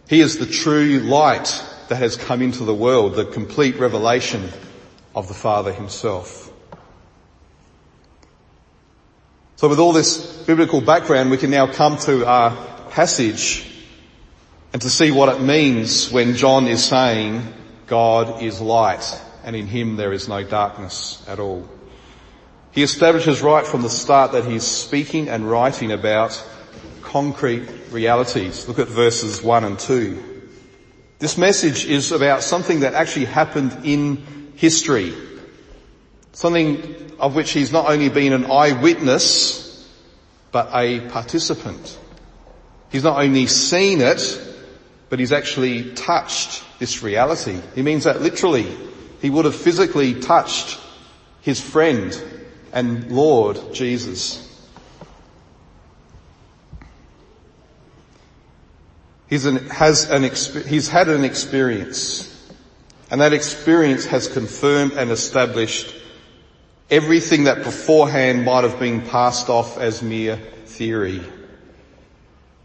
He 0.09 0.21
is 0.21 0.39
the 0.39 0.47
true 0.47 1.00
light 1.00 1.65
that 1.89 1.97
has 1.97 2.15
come 2.15 2.41
into 2.41 2.65
the 2.65 2.75
world, 2.75 3.15
the 3.15 3.25
complete 3.25 3.81
revelation 3.81 4.49
of 5.15 5.27
the 5.27 5.35
Father 5.35 5.73
himself. 5.73 6.50
So 9.61 9.69
with 9.69 9.79
all 9.79 9.93
this 9.93 10.38
biblical 10.47 10.81
background, 10.81 11.31
we 11.31 11.37
can 11.37 11.50
now 11.50 11.67
come 11.67 11.99
to 11.99 12.26
our 12.26 12.57
passage 12.93 13.71
and 14.73 14.81
to 14.81 14.88
see 14.88 15.11
what 15.11 15.29
it 15.29 15.43
means 15.43 16.11
when 16.11 16.35
John 16.35 16.67
is 16.67 16.83
saying 16.83 17.43
God 17.87 18.43
is 18.43 18.62
light 18.62 19.21
and 19.45 19.55
in 19.55 19.67
him 19.67 19.97
there 19.97 20.14
is 20.14 20.31
no 20.31 20.43
darkness 20.43 21.23
at 21.29 21.38
all. 21.40 21.69
He 22.71 22.83
establishes 22.83 23.43
right 23.43 23.67
from 23.67 23.83
the 23.83 23.90
start 23.90 24.33
that 24.33 24.47
he's 24.47 24.64
speaking 24.64 25.29
and 25.29 25.50
writing 25.50 25.93
about 25.93 26.43
concrete 27.02 27.69
realities. 27.90 28.67
Look 28.67 28.79
at 28.79 28.88
verses 28.88 29.43
1 29.43 29.64
and 29.64 29.79
2. 29.79 30.49
This 31.19 31.37
message 31.37 31.85
is 31.85 32.12
about 32.12 32.43
something 32.43 32.81
that 32.81 32.95
actually 32.95 33.26
happened 33.26 33.81
in 33.85 34.25
history. 34.57 35.12
Something 36.33 37.13
of 37.19 37.35
which 37.35 37.53
he's 37.53 37.73
not 37.73 37.91
only 37.91 38.09
been 38.09 38.33
an 38.33 38.51
eyewitness, 38.51 39.89
but 40.53 40.71
a 40.73 41.01
participant. 41.09 41.99
He's 42.91 43.05
not 43.05 43.23
only 43.23 43.47
seen 43.47 44.01
it, 44.01 44.41
but 45.09 45.19
he's 45.19 45.33
actually 45.33 45.93
touched 45.93 46.63
this 46.79 47.03
reality. 47.03 47.61
He 47.75 47.83
means 47.83 48.05
that 48.05 48.21
literally. 48.23 48.67
He 49.21 49.29
would 49.29 49.45
have 49.45 49.55
physically 49.55 50.15
touched 50.15 50.79
his 51.43 51.61
friend 51.61 52.21
and 52.73 53.13
Lord 53.13 53.75
Jesus. 53.75 54.47
He's, 59.29 59.45
an, 59.45 59.69
has 59.69 60.11
an, 60.11 60.23
he's 60.67 60.89
had 60.89 61.09
an 61.09 61.25
experience 61.25 62.31
and 63.11 63.21
that 63.21 63.33
experience 63.33 64.07
has 64.07 64.29
confirmed 64.29 64.93
and 64.93 65.11
established 65.11 65.95
everything 66.91 67.45
that 67.45 67.63
beforehand 67.63 68.45
might 68.45 68.65
have 68.65 68.79
been 68.79 69.03
passed 69.03 69.49
off 69.49 69.79
as 69.79 70.03
mere 70.03 70.37
theory. 70.67 71.23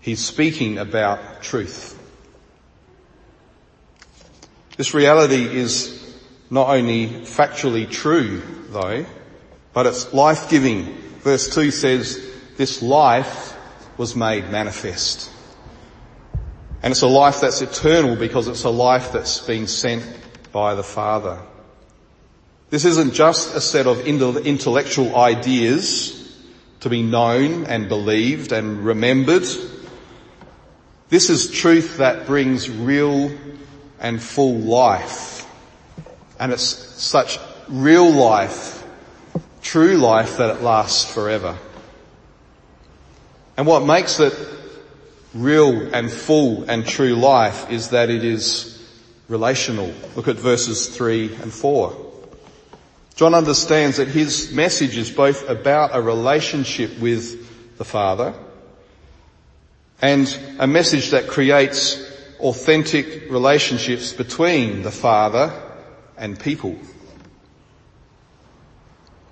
He's 0.02 0.24
speaking 0.24 0.78
about 0.78 1.42
truth. 1.42 2.00
This 4.78 4.94
reality 4.94 5.44
is 5.44 6.16
not 6.50 6.70
only 6.70 7.08
factually 7.08 7.90
true 7.90 8.42
though, 8.70 9.06
but 9.74 9.86
it's 9.86 10.14
life-giving. 10.14 10.86
Verse 11.20 11.54
2 11.54 11.72
says, 11.72 12.32
this 12.58 12.82
life 12.82 13.56
was 13.98 14.16
made 14.16 14.50
manifest. 14.50 15.32
And 16.84 16.92
it's 16.92 17.02
a 17.02 17.08
life 17.08 17.42
that's 17.42 17.62
eternal 17.62 18.16
because 18.16 18.48
it's 18.48 18.64
a 18.64 18.70
life 18.70 19.12
that's 19.12 19.40
been 19.40 19.68
sent 19.68 20.06
by 20.52 20.76
the 20.76 20.84
Father. 20.84 21.40
This 22.70 22.86
isn't 22.86 23.14
just 23.14 23.56
a 23.56 23.62
set 23.62 23.88
of 23.88 24.08
intellectual 24.08 25.16
ideas 25.16 26.22
to 26.82 26.90
be 26.90 27.04
known 27.04 27.66
and 27.66 27.88
believed 27.88 28.52
and 28.52 28.84
remembered. 28.84 29.44
This 31.10 31.30
is 31.30 31.52
truth 31.52 31.98
that 31.98 32.26
brings 32.26 32.70
real 32.70 33.32
and 34.00 34.22
full 34.22 34.58
life. 34.58 35.48
And 36.40 36.52
it's 36.52 36.64
such 36.64 37.40
real 37.68 38.10
life, 38.10 38.84
true 39.62 39.98
life 39.98 40.38
that 40.38 40.56
it 40.56 40.62
lasts 40.62 41.12
forever. 41.14 41.58
And 43.58 43.66
what 43.66 43.86
makes 43.86 44.20
it 44.20 44.34
real 45.34 45.94
and 45.94 46.12
full 46.12 46.70
and 46.70 46.86
true 46.86 47.16
life 47.16 47.70
is 47.72 47.90
that 47.90 48.10
it 48.10 48.24
is 48.24 48.72
relational. 49.28 49.94
Look 50.16 50.28
at 50.28 50.36
verses 50.36 50.88
three 50.88 51.34
and 51.36 51.54
four. 51.54 52.05
John 53.16 53.34
understands 53.34 53.98
that 53.98 54.10
his 54.10 54.52
message 54.52 54.98
is 54.98 55.10
both 55.10 55.50
about 55.50 55.92
a 55.94 56.02
relationship 56.02 57.00
with 57.00 57.78
the 57.78 57.86
Father 57.86 58.34
and 60.02 60.28
a 60.60 60.68
message 60.68 61.12
that 61.12 61.28
creates 61.28 61.98
authentic 62.40 63.32
relationships 63.32 64.12
between 64.12 64.82
the 64.82 64.92
Father 64.92 65.54
and 66.18 66.38
people. 66.38 66.78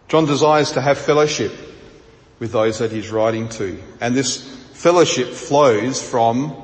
John 0.08 0.26
desires 0.26 0.72
to 0.74 0.82
have 0.82 0.98
fellowship 0.98 1.52
with 2.40 2.54
those 2.54 2.80
that 2.80 2.92
he's 2.92 3.12
writing 3.12 3.50
to. 3.50 3.82
And 4.00 4.16
this 4.16 4.38
fellowship 4.74 5.30
flows 5.30 6.02
from 6.02 6.56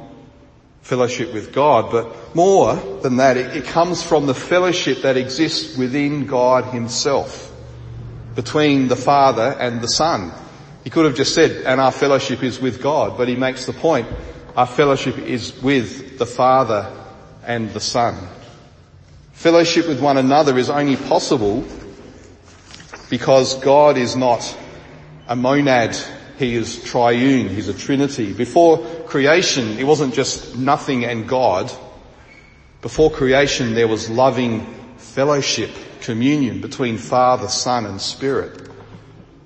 fellowship 0.89 1.31
with 1.36 1.53
God, 1.53 1.91
but 1.91 2.36
more 2.36 2.74
than 3.03 3.17
that, 3.17 3.38
it, 3.38 3.55
it 3.55 3.65
comes 3.65 4.01
from 4.01 4.25
the 4.25 4.34
fellowship 4.34 5.03
that 5.03 5.17
exists 5.17 5.77
within 5.77 6.25
God 6.25 6.65
himself, 6.74 7.53
between 8.34 8.88
the 8.88 8.96
Father 8.96 9.55
and 9.60 9.81
the 9.81 9.88
Son. 9.88 10.31
He 10.84 10.89
could 10.89 11.05
have 11.05 11.15
just 11.15 11.36
said, 11.36 11.63
and 11.67 11.79
our 11.79 11.91
fellowship 11.91 12.41
is 12.41 12.60
with 12.60 12.81
God, 12.81 13.19
but 13.19 13.27
he 13.27 13.36
makes 13.36 13.67
the 13.67 13.74
point, 13.74 14.08
our 14.58 14.65
fellowship 14.65 15.19
is 15.19 15.62
with 15.62 16.17
the 16.17 16.25
Father 16.25 16.91
and 17.46 17.72
the 17.72 17.79
Son. 17.79 18.17
Fellowship 19.34 19.88
with 19.88 20.01
one 20.01 20.17
another 20.17 20.58
is 20.58 20.72
only 20.72 20.96
possible 20.96 21.63
because 23.12 23.53
God 23.60 23.96
is 23.96 24.15
not 24.15 24.58
a 25.27 25.36
monad, 25.36 25.96
He 26.39 26.55
is 26.55 26.81
triune, 26.86 27.50
He's 27.50 27.67
a 27.67 27.74
trinity. 27.74 28.31
Before 28.31 28.77
creation, 29.08 29.77
it 29.77 29.84
wasn't 29.84 30.13
just 30.13 30.55
nothing 30.55 31.03
and 31.03 31.27
God. 31.27 31.69
Before 32.81 33.12
creation, 33.12 33.74
there 33.75 33.89
was 33.89 34.10
loving 34.10 34.65
fellowship, 34.96 35.69
communion 36.00 36.62
between 36.62 36.98
Father, 36.98 37.50
Son 37.50 37.86
and 37.86 38.00
Spirit. 38.00 38.69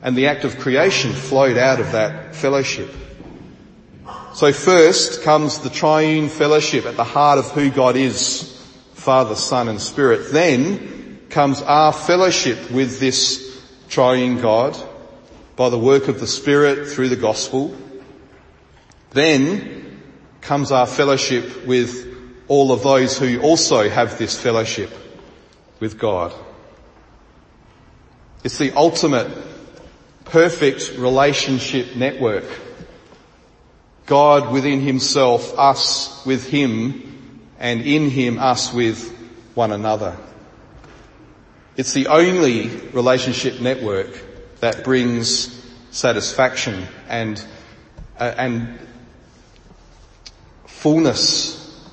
And 0.03 0.15
the 0.15 0.27
act 0.27 0.43
of 0.43 0.59
creation 0.59 1.13
flowed 1.13 1.57
out 1.57 1.79
of 1.79 1.93
that 1.93 2.35
fellowship. 2.35 2.93
So 4.35 4.53
first 4.53 5.23
comes 5.23 5.59
the 5.59 5.71
triune 5.71 6.29
fellowship 6.29 6.85
at 6.85 6.95
the 6.95 7.03
heart 7.03 7.39
of 7.39 7.49
who 7.49 7.71
God 7.71 7.95
is, 7.95 8.55
Father, 8.93 9.33
Son 9.33 9.67
and 9.67 9.81
Spirit. 9.81 10.31
Then 10.31 11.25
comes 11.31 11.63
our 11.63 11.91
fellowship 11.91 12.69
with 12.69 12.99
this 12.99 13.59
triune 13.89 14.39
God 14.39 14.77
by 15.55 15.69
the 15.69 15.77
work 15.77 16.07
of 16.07 16.19
the 16.19 16.27
Spirit 16.27 16.87
through 16.87 17.09
the 17.09 17.15
gospel. 17.15 17.75
Then 19.11 20.01
comes 20.41 20.71
our 20.71 20.87
fellowship 20.87 21.65
with 21.65 22.11
all 22.47 22.71
of 22.71 22.83
those 22.83 23.17
who 23.17 23.39
also 23.41 23.89
have 23.89 24.17
this 24.17 24.39
fellowship 24.39 24.91
with 25.79 25.97
God. 25.97 26.33
It's 28.43 28.57
the 28.57 28.71
ultimate 28.73 29.31
perfect 30.25 30.97
relationship 30.97 31.95
network. 31.95 32.45
God 34.05 34.51
within 34.51 34.81
himself, 34.81 35.57
us 35.57 36.25
with 36.25 36.47
him, 36.47 37.39
and 37.59 37.81
in 37.81 38.09
him 38.09 38.37
us 38.39 38.73
with 38.73 39.09
one 39.55 39.71
another. 39.71 40.17
It's 41.77 41.93
the 41.93 42.07
only 42.07 42.67
relationship 42.67 43.61
network 43.61 44.32
that 44.63 44.81
brings 44.81 45.61
satisfaction 45.91 46.87
and, 47.09 47.43
uh, 48.17 48.33
and 48.37 48.79
fullness 50.65 51.85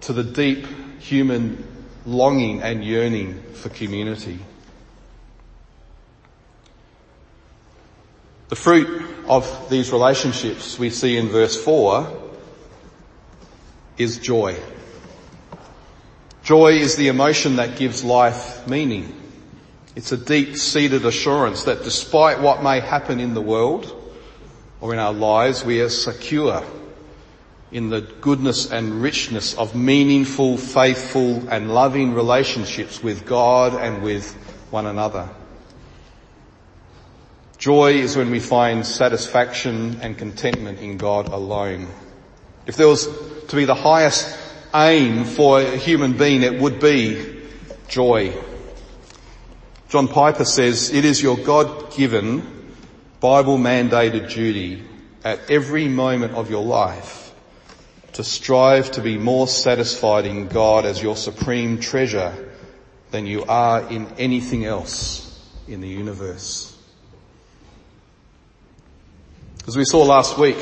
to 0.00 0.12
the 0.12 0.24
deep 0.24 0.66
human 0.98 1.64
longing 2.04 2.62
and 2.62 2.84
yearning 2.84 3.40
for 3.52 3.68
community. 3.68 4.40
The 8.48 8.56
fruit 8.56 9.00
of 9.28 9.70
these 9.70 9.92
relationships 9.92 10.80
we 10.80 10.90
see 10.90 11.16
in 11.16 11.28
verse 11.28 11.56
4 11.62 12.12
is 13.98 14.18
joy. 14.18 14.56
Joy 16.42 16.72
is 16.72 16.96
the 16.96 17.06
emotion 17.06 17.54
that 17.54 17.76
gives 17.76 18.02
life 18.02 18.66
meaning. 18.66 19.17
It's 19.96 20.12
a 20.12 20.16
deep-seated 20.16 21.04
assurance 21.04 21.64
that 21.64 21.82
despite 21.82 22.40
what 22.40 22.62
may 22.62 22.80
happen 22.80 23.20
in 23.20 23.34
the 23.34 23.40
world 23.40 23.94
or 24.80 24.92
in 24.92 24.98
our 24.98 25.12
lives, 25.12 25.64
we 25.64 25.80
are 25.80 25.88
secure 25.88 26.64
in 27.70 27.90
the 27.90 28.00
goodness 28.00 28.70
and 28.70 29.02
richness 29.02 29.54
of 29.54 29.74
meaningful, 29.74 30.56
faithful 30.56 31.48
and 31.48 31.74
loving 31.74 32.14
relationships 32.14 33.02
with 33.02 33.26
God 33.26 33.74
and 33.74 34.02
with 34.02 34.32
one 34.70 34.86
another. 34.86 35.28
Joy 37.58 37.94
is 37.94 38.16
when 38.16 38.30
we 38.30 38.40
find 38.40 38.86
satisfaction 38.86 39.98
and 40.00 40.16
contentment 40.16 40.78
in 40.78 40.96
God 40.96 41.28
alone. 41.28 41.88
If 42.66 42.76
there 42.76 42.86
was 42.86 43.08
to 43.48 43.56
be 43.56 43.64
the 43.64 43.74
highest 43.74 44.38
aim 44.74 45.24
for 45.24 45.60
a 45.60 45.76
human 45.76 46.12
being, 46.12 46.42
it 46.42 46.60
would 46.60 46.78
be 46.78 47.42
joy. 47.88 48.32
John 49.88 50.06
Piper 50.06 50.44
says, 50.44 50.90
it 50.90 51.06
is 51.06 51.22
your 51.22 51.38
God-given, 51.38 52.74
Bible-mandated 53.20 54.30
duty 54.30 54.82
at 55.24 55.50
every 55.50 55.88
moment 55.88 56.34
of 56.34 56.50
your 56.50 56.62
life 56.62 57.32
to 58.12 58.22
strive 58.22 58.90
to 58.92 59.00
be 59.00 59.16
more 59.16 59.48
satisfied 59.48 60.26
in 60.26 60.48
God 60.48 60.84
as 60.84 61.02
your 61.02 61.16
supreme 61.16 61.80
treasure 61.80 62.52
than 63.12 63.26
you 63.26 63.44
are 63.44 63.88
in 63.88 64.06
anything 64.18 64.66
else 64.66 65.42
in 65.66 65.80
the 65.80 65.88
universe. 65.88 66.76
As 69.66 69.74
we 69.74 69.86
saw 69.86 70.02
last 70.02 70.36
week 70.36 70.58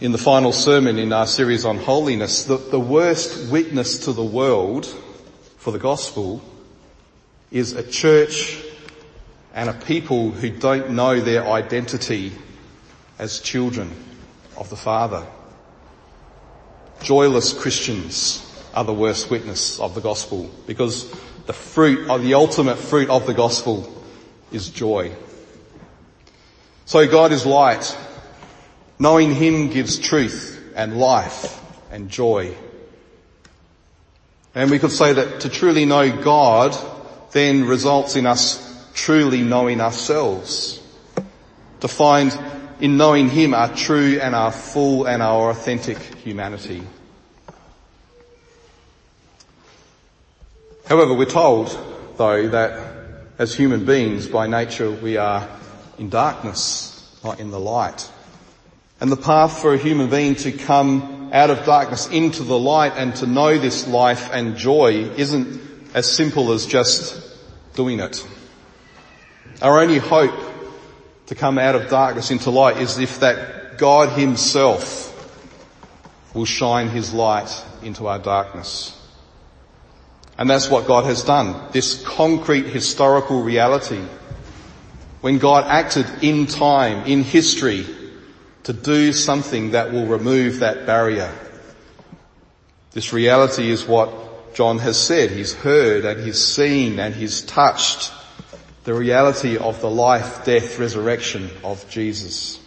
in 0.00 0.12
the 0.12 0.18
final 0.18 0.52
sermon 0.52 0.98
in 0.98 1.12
our 1.12 1.26
series 1.26 1.66
on 1.66 1.76
holiness, 1.76 2.44
the, 2.44 2.56
the 2.56 2.80
worst 2.80 3.50
witness 3.52 4.06
to 4.06 4.12
the 4.12 4.24
world 4.24 4.86
for 5.58 5.70
the 5.70 5.78
gospel 5.78 6.42
is 7.54 7.72
a 7.72 7.84
church 7.84 8.60
and 9.54 9.70
a 9.70 9.72
people 9.72 10.32
who 10.32 10.50
don't 10.50 10.90
know 10.90 11.20
their 11.20 11.46
identity 11.46 12.32
as 13.16 13.40
children 13.40 13.92
of 14.56 14.68
the 14.70 14.76
Father. 14.76 15.24
Joyless 17.00 17.52
Christians 17.52 18.40
are 18.74 18.82
the 18.82 18.92
worst 18.92 19.30
witness 19.30 19.78
of 19.78 19.94
the 19.94 20.00
gospel 20.00 20.50
because 20.66 21.08
the 21.46 21.52
fruit 21.52 22.08
the 22.22 22.34
ultimate 22.34 22.76
fruit 22.76 23.08
of 23.08 23.24
the 23.24 23.34
gospel 23.34 24.02
is 24.50 24.68
joy. 24.68 25.14
So 26.86 27.06
God 27.06 27.30
is 27.30 27.46
light. 27.46 27.96
Knowing 28.98 29.32
Him 29.32 29.70
gives 29.70 30.00
truth 30.00 30.72
and 30.74 30.98
life 30.98 31.60
and 31.92 32.10
joy. 32.10 32.56
And 34.56 34.72
we 34.72 34.80
could 34.80 34.90
say 34.90 35.12
that 35.12 35.40
to 35.40 35.48
truly 35.48 35.84
know 35.84 36.20
God 36.20 36.76
then 37.34 37.64
results 37.64 38.14
in 38.14 38.26
us 38.26 38.88
truly 38.94 39.42
knowing 39.42 39.80
ourselves. 39.80 40.80
To 41.80 41.88
find 41.88 42.36
in 42.80 42.96
knowing 42.96 43.28
Him 43.28 43.52
our 43.52 43.74
true 43.74 44.18
and 44.22 44.34
our 44.34 44.52
full 44.52 45.06
and 45.06 45.20
our 45.20 45.50
authentic 45.50 45.98
humanity. 45.98 46.82
However, 50.86 51.12
we're 51.12 51.26
told 51.26 51.76
though 52.16 52.48
that 52.48 52.94
as 53.38 53.54
human 53.54 53.84
beings 53.84 54.28
by 54.28 54.46
nature 54.46 54.90
we 54.90 55.16
are 55.16 55.48
in 55.98 56.10
darkness, 56.10 57.18
not 57.24 57.40
in 57.40 57.50
the 57.50 57.58
light. 57.58 58.08
And 59.00 59.10
the 59.10 59.16
path 59.16 59.60
for 59.60 59.74
a 59.74 59.78
human 59.78 60.08
being 60.08 60.36
to 60.36 60.52
come 60.52 61.30
out 61.32 61.50
of 61.50 61.66
darkness 61.66 62.06
into 62.08 62.44
the 62.44 62.58
light 62.58 62.92
and 62.96 63.14
to 63.16 63.26
know 63.26 63.58
this 63.58 63.88
life 63.88 64.30
and 64.32 64.56
joy 64.56 65.10
isn't 65.16 65.60
as 65.94 66.10
simple 66.10 66.52
as 66.52 66.64
just 66.66 67.23
doing 67.74 68.00
it. 68.00 68.26
Our 69.62 69.80
only 69.80 69.98
hope 69.98 70.34
to 71.26 71.34
come 71.34 71.58
out 71.58 71.74
of 71.74 71.88
darkness 71.88 72.30
into 72.30 72.50
light 72.50 72.78
is 72.78 72.98
if 72.98 73.20
that 73.20 73.78
God 73.78 74.18
himself 74.18 75.10
will 76.34 76.44
shine 76.44 76.88
his 76.88 77.12
light 77.12 77.64
into 77.82 78.06
our 78.06 78.18
darkness. 78.18 79.00
And 80.36 80.50
that's 80.50 80.68
what 80.68 80.86
God 80.86 81.04
has 81.04 81.22
done. 81.22 81.70
This 81.72 82.02
concrete 82.02 82.66
historical 82.66 83.42
reality 83.42 84.02
when 85.20 85.38
God 85.38 85.64
acted 85.66 86.06
in 86.22 86.46
time, 86.46 87.06
in 87.06 87.22
history, 87.22 87.86
to 88.64 88.72
do 88.74 89.12
something 89.12 89.70
that 89.70 89.90
will 89.90 90.06
remove 90.06 90.58
that 90.58 90.84
barrier. 90.84 91.32
This 92.90 93.12
reality 93.12 93.70
is 93.70 93.86
what 93.86 94.12
John 94.54 94.78
has 94.78 94.98
said. 94.98 95.30
He's 95.30 95.52
heard 95.52 96.04
and 96.04 96.24
he's 96.24 96.42
seen 96.42 96.98
and 96.98 97.14
he's 97.14 97.42
touched 97.42 98.12
the 98.84 98.94
reality 98.94 99.56
of 99.56 99.80
the 99.80 99.90
life, 99.90 100.44
death, 100.44 100.78
resurrection 100.78 101.50
of 101.62 101.88
Jesus. 101.90 102.60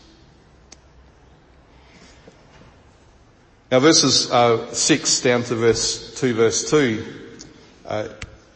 Now 3.72 3.80
verses 3.80 4.32
uh, 4.32 4.74
6 4.74 5.22
down 5.22 5.44
to 5.44 5.56
verse 5.56 6.20
2 6.20 6.34
verse 6.34 6.70
2, 6.70 7.06
uh, 7.86 8.08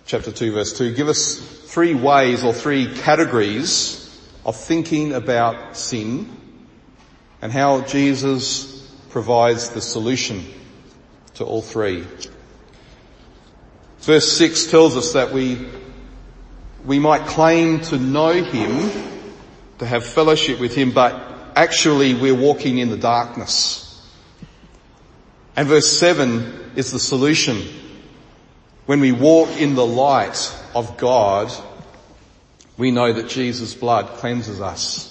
chapter 0.05 0.31
2 0.31 0.53
verse 0.53 0.77
2 0.77 0.93
give 0.93 1.07
us 1.07 1.37
three 1.37 1.93
ways 1.93 2.43
or 2.43 2.53
three 2.53 2.93
categories 2.93 3.97
of 4.45 4.55
thinking 4.55 5.13
about 5.13 5.77
sin 5.77 6.37
and 7.41 7.51
how 7.51 7.81
Jesus 7.81 8.89
provides 9.09 9.69
the 9.69 9.81
solution 9.81 10.45
to 11.35 11.45
all 11.45 11.61
three. 11.61 12.05
Verse 14.01 14.31
6 14.37 14.67
tells 14.67 14.97
us 14.97 15.13
that 15.13 15.31
we, 15.31 15.67
we 16.85 16.99
might 16.99 17.27
claim 17.27 17.81
to 17.81 17.97
know 17.97 18.33
Him, 18.33 18.89
to 19.79 19.85
have 19.85 20.05
fellowship 20.05 20.59
with 20.59 20.75
Him, 20.75 20.91
but 20.91 21.13
actually 21.55 22.13
we're 22.13 22.35
walking 22.35 22.77
in 22.77 22.89
the 22.89 22.97
darkness. 22.97 23.87
And 25.55 25.67
verse 25.67 25.87
7 25.97 26.71
is 26.75 26.91
the 26.91 26.99
solution. 26.99 27.61
When 28.85 28.99
we 28.99 29.11
walk 29.11 29.49
in 29.59 29.75
the 29.75 29.85
light, 29.85 30.51
of 30.73 30.97
God, 30.97 31.51
we 32.77 32.91
know 32.91 33.11
that 33.11 33.29
Jesus' 33.29 33.73
blood 33.73 34.07
cleanses 34.17 34.61
us 34.61 35.07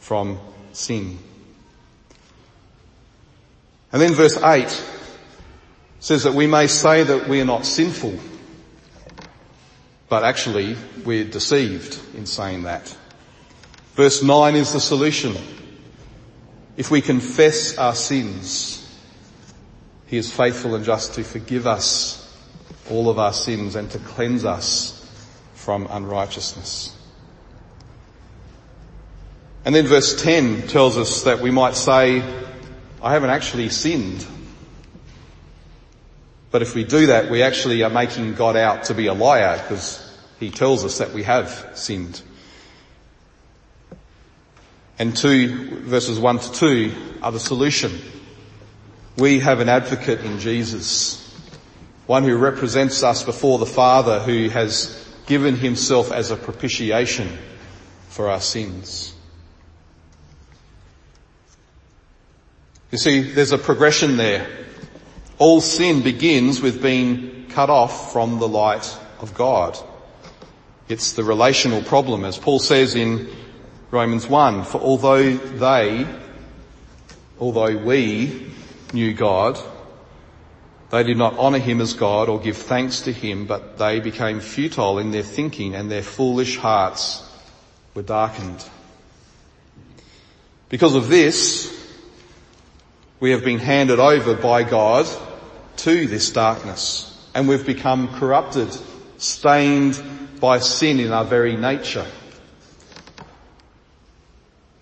from 0.00 0.38
sin. 0.72 1.18
And 3.92 4.00
then 4.00 4.12
verse 4.12 4.36
8 4.36 4.84
says 6.00 6.24
that 6.24 6.34
we 6.34 6.46
may 6.46 6.66
say 6.66 7.02
that 7.02 7.28
we 7.28 7.40
are 7.40 7.44
not 7.44 7.66
sinful, 7.66 8.18
but 10.08 10.24
actually 10.24 10.76
we're 11.04 11.24
deceived 11.24 11.98
in 12.14 12.26
saying 12.26 12.62
that. 12.62 12.96
Verse 13.94 14.22
9 14.22 14.54
is 14.54 14.72
the 14.72 14.80
solution. 14.80 15.34
If 16.76 16.90
we 16.90 17.00
confess 17.00 17.76
our 17.76 17.94
sins, 17.94 18.84
He 20.06 20.16
is 20.16 20.32
faithful 20.32 20.76
and 20.76 20.84
just 20.84 21.14
to 21.14 21.24
forgive 21.24 21.66
us 21.66 22.24
all 22.90 23.10
of 23.10 23.18
our 23.18 23.32
sins 23.32 23.74
and 23.74 23.90
to 23.90 23.98
cleanse 23.98 24.44
us 24.44 24.94
from 25.54 25.88
unrighteousness. 25.90 26.94
And 29.64 29.74
then 29.74 29.86
verse 29.86 30.22
10 30.22 30.68
tells 30.68 30.96
us 30.96 31.24
that 31.24 31.40
we 31.40 31.50
might 31.50 31.74
say, 31.74 32.22
I 33.02 33.12
haven't 33.12 33.30
actually 33.30 33.68
sinned. 33.68 34.24
But 36.50 36.62
if 36.62 36.74
we 36.74 36.84
do 36.84 37.06
that, 37.06 37.30
we 37.30 37.42
actually 37.42 37.82
are 37.82 37.90
making 37.90 38.34
God 38.34 38.56
out 38.56 38.84
to 38.84 38.94
be 38.94 39.06
a 39.06 39.14
liar 39.14 39.58
because 39.62 40.04
he 40.40 40.50
tells 40.50 40.84
us 40.84 40.98
that 40.98 41.12
we 41.12 41.24
have 41.24 41.70
sinned. 41.74 42.22
And 44.98 45.16
two, 45.16 45.80
verses 45.80 46.18
one 46.18 46.38
to 46.38 46.52
two 46.52 46.92
are 47.22 47.32
the 47.32 47.40
solution. 47.40 47.98
We 49.16 49.40
have 49.40 49.60
an 49.60 49.68
advocate 49.68 50.20
in 50.20 50.38
Jesus, 50.38 51.36
one 52.06 52.24
who 52.24 52.36
represents 52.36 53.02
us 53.02 53.22
before 53.22 53.58
the 53.58 53.66
Father 53.66 54.20
who 54.20 54.48
has 54.48 55.06
given 55.26 55.56
himself 55.56 56.10
as 56.10 56.30
a 56.30 56.36
propitiation 56.36 57.36
for 58.08 58.30
our 58.30 58.40
sins. 58.40 59.14
You 62.90 62.98
see, 62.98 63.20
there's 63.20 63.52
a 63.52 63.58
progression 63.58 64.16
there. 64.16 64.48
All 65.38 65.60
sin 65.60 66.02
begins 66.02 66.60
with 66.60 66.82
being 66.82 67.46
cut 67.50 67.70
off 67.70 68.12
from 68.12 68.40
the 68.40 68.48
light 68.48 68.96
of 69.20 69.34
God. 69.34 69.78
It's 70.88 71.12
the 71.12 71.22
relational 71.22 71.82
problem, 71.82 72.24
as 72.24 72.36
Paul 72.38 72.58
says 72.58 72.96
in 72.96 73.28
Romans 73.90 74.26
1, 74.26 74.64
for 74.64 74.80
although 74.80 75.36
they, 75.36 76.06
although 77.38 77.76
we 77.76 78.50
knew 78.92 79.14
God, 79.14 79.58
they 80.90 81.04
did 81.04 81.18
not 81.18 81.38
honour 81.38 81.58
him 81.58 81.80
as 81.80 81.92
God 81.92 82.28
or 82.28 82.40
give 82.40 82.56
thanks 82.56 83.02
to 83.02 83.12
him, 83.12 83.46
but 83.46 83.78
they 83.78 84.00
became 84.00 84.40
futile 84.40 84.98
in 84.98 85.10
their 85.10 85.22
thinking 85.22 85.74
and 85.74 85.90
their 85.90 86.02
foolish 86.02 86.56
hearts 86.56 87.22
were 87.94 88.02
darkened. 88.02 88.64
Because 90.68 90.94
of 90.94 91.08
this, 91.08 91.74
we 93.20 93.30
have 93.32 93.44
been 93.44 93.58
handed 93.58 94.00
over 94.00 94.34
by 94.34 94.62
God 94.62 95.06
to 95.78 96.06
this 96.06 96.30
darkness 96.30 97.08
and 97.34 97.48
we've 97.48 97.66
become 97.66 98.08
corrupted, 98.18 98.68
stained 99.18 100.02
by 100.40 100.58
sin 100.58 100.98
in 101.00 101.12
our 101.12 101.24
very 101.24 101.56
nature. 101.56 102.06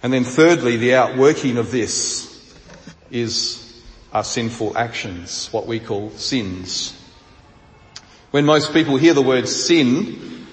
And 0.02 0.12
then 0.12 0.24
thirdly, 0.24 0.76
the 0.76 0.94
outworking 0.94 1.58
of 1.58 1.70
this 1.70 2.54
is 3.10 3.82
our 4.12 4.24
sinful 4.24 4.78
actions, 4.78 5.48
what 5.52 5.66
we 5.66 5.80
call 5.80 6.10
sins. 6.12 6.98
When 8.30 8.44
most 8.44 8.72
people 8.72 8.96
hear 8.96 9.14
the 9.14 9.22
word 9.22 9.48
sin, 9.48 10.46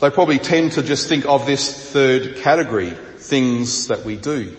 they 0.00 0.10
probably 0.10 0.38
tend 0.38 0.72
to 0.72 0.82
just 0.82 1.08
think 1.08 1.24
of 1.26 1.46
this 1.46 1.92
third 1.92 2.36
category, 2.38 2.90
things 3.16 3.88
that 3.88 4.04
we 4.04 4.16
do. 4.16 4.56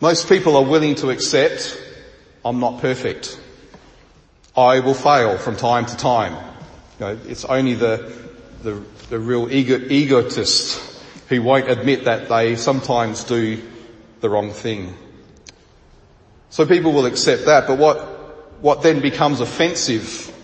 Most 0.00 0.28
people 0.28 0.56
are 0.56 0.64
willing 0.64 0.94
to 0.96 1.10
accept, 1.10 1.78
I'm 2.44 2.60
not 2.60 2.80
perfect. 2.80 3.38
I 4.56 4.80
will 4.80 4.94
fail 4.94 5.38
from 5.38 5.56
time 5.56 5.86
to 5.86 5.96
time. 5.96 6.32
You 6.98 7.06
know, 7.06 7.18
it's 7.26 7.44
only 7.44 7.74
the, 7.74 8.12
the, 8.62 8.82
the 9.08 9.18
real 9.18 9.50
ego, 9.50 9.78
egotists 9.78 11.02
who 11.28 11.42
won't 11.42 11.70
admit 11.70 12.04
that 12.04 12.28
they 12.28 12.56
sometimes 12.56 13.24
do 13.24 13.62
the 14.20 14.28
wrong 14.28 14.52
thing. 14.52 14.94
So 16.50 16.66
people 16.66 16.92
will 16.92 17.06
accept 17.06 17.46
that, 17.46 17.66
but 17.66 17.78
what, 17.78 17.98
what 18.60 18.82
then 18.82 19.00
becomes 19.00 19.40
offensive 19.40 20.34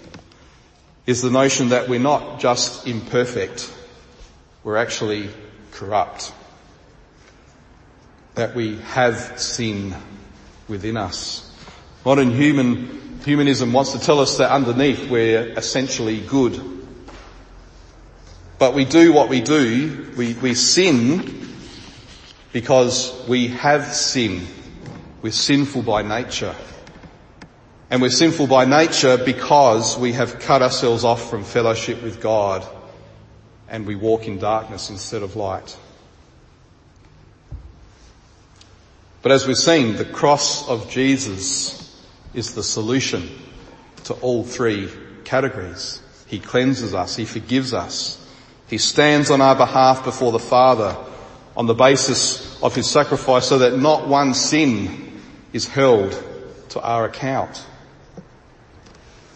is 1.06 1.22
the 1.22 1.30
notion 1.30 1.70
that 1.70 1.88
we're 1.88 1.98
not 2.00 2.40
just 2.40 2.87
imperfect, 2.87 3.72
we're 4.64 4.76
actually 4.76 5.30
corrupt 5.72 6.32
that 8.37 8.54
we 8.54 8.76
have 8.78 9.40
sin 9.40 9.94
within 10.68 10.96
us. 10.96 11.45
Modern 12.07 12.31
human, 12.31 13.19
humanism 13.25 13.73
wants 13.73 13.90
to 13.90 13.99
tell 13.99 14.21
us 14.21 14.37
that 14.37 14.53
underneath 14.53 15.11
we're 15.11 15.42
essentially 15.59 16.21
good. 16.21 16.87
But 18.61 18.75
we 18.75 18.85
do 18.85 19.12
what 19.12 19.29
we 19.29 19.40
do, 19.40 20.12
we, 20.16 20.35
we 20.35 20.55
sin 20.55 21.49
because 22.53 23.27
we 23.27 23.49
have 23.49 23.92
sin. 23.92 24.47
We're 25.21 25.33
sinful 25.33 25.83
by 25.83 26.03
nature. 26.03 26.55
And 27.90 28.01
we're 28.01 28.11
sinful 28.11 28.47
by 28.47 28.66
nature 28.66 29.19
because 29.19 29.99
we 29.99 30.12
have 30.12 30.38
cut 30.38 30.62
ourselves 30.62 31.03
off 31.03 31.29
from 31.29 31.42
fellowship 31.42 32.05
with 32.05 32.21
God 32.21 32.64
and 33.69 33.85
we 33.85 33.97
walk 33.97 34.29
in 34.29 34.38
darkness 34.38 34.90
instead 34.90 35.25
of 35.25 35.35
light. 35.35 35.77
But 39.23 39.33
as 39.33 39.45
we've 39.45 39.57
seen, 39.57 39.97
the 39.97 40.05
cross 40.05 40.69
of 40.69 40.88
Jesus 40.88 41.85
is 42.37 42.55
the 42.55 42.62
solution 42.62 43.29
to 44.05 44.14
all 44.14 44.44
three 44.44 44.88
categories. 45.25 46.01
He 46.27 46.38
cleanses 46.38 46.94
us. 46.94 47.16
He 47.16 47.25
forgives 47.25 47.72
us. 47.72 48.22
He 48.68 48.79
stands 48.79 49.31
on 49.31 49.40
our 49.40 49.57
behalf 49.57 50.05
before 50.05 50.33
the 50.33 50.38
Father 50.38 50.96
on 51.57 51.66
the 51.66 51.75
basis 51.75 52.62
of 52.62 52.75
his 52.75 52.88
sacrifice 52.88 53.49
so 53.49 53.59
that 53.59 53.79
not 53.79 54.07
one 54.07 54.35
sin 54.35 55.20
is 55.53 55.66
held 55.66 56.12
to 56.68 56.81
our 56.81 57.07
account. 57.07 57.64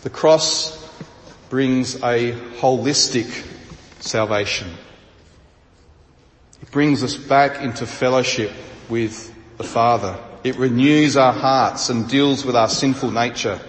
The 0.02 0.10
cross 0.10 0.76
brings 1.48 1.96
a 1.96 2.32
holistic 2.58 3.46
salvation. 4.00 4.68
It 6.60 6.70
brings 6.70 7.02
us 7.02 7.16
back 7.16 7.62
into 7.62 7.86
fellowship 7.86 8.52
with 8.88 9.34
the 9.56 9.64
Father. 9.64 10.18
It 10.42 10.56
renews 10.56 11.16
our 11.16 11.32
hearts 11.32 11.90
and 11.90 12.08
deals 12.08 12.44
with 12.44 12.56
our 12.56 12.68
sinful 12.68 13.10
nature. 13.10 13.60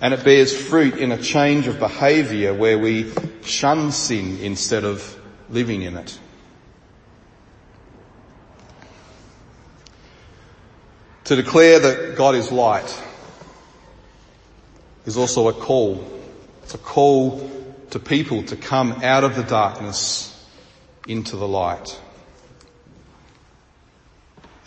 And 0.00 0.14
it 0.14 0.22
bears 0.22 0.56
fruit 0.56 0.96
in 0.96 1.12
a 1.12 1.18
change 1.20 1.66
of 1.66 1.78
behaviour 1.78 2.54
where 2.54 2.78
we 2.78 3.12
shun 3.42 3.90
sin 3.90 4.38
instead 4.40 4.84
of 4.84 5.18
living 5.48 5.82
in 5.82 5.96
it. 5.96 6.18
To 11.24 11.36
declare 11.36 11.78
that 11.80 12.16
God 12.16 12.34
is 12.34 12.52
light 12.52 13.02
is 15.04 15.16
also 15.16 15.48
a 15.48 15.52
call. 15.52 16.06
It's 16.62 16.74
a 16.74 16.78
call 16.78 17.50
to 17.90 17.98
people 17.98 18.42
to 18.44 18.56
come 18.56 18.92
out 19.02 19.24
of 19.24 19.36
the 19.36 19.42
darkness 19.42 20.34
into 21.06 21.36
the 21.36 21.48
light. 21.48 21.98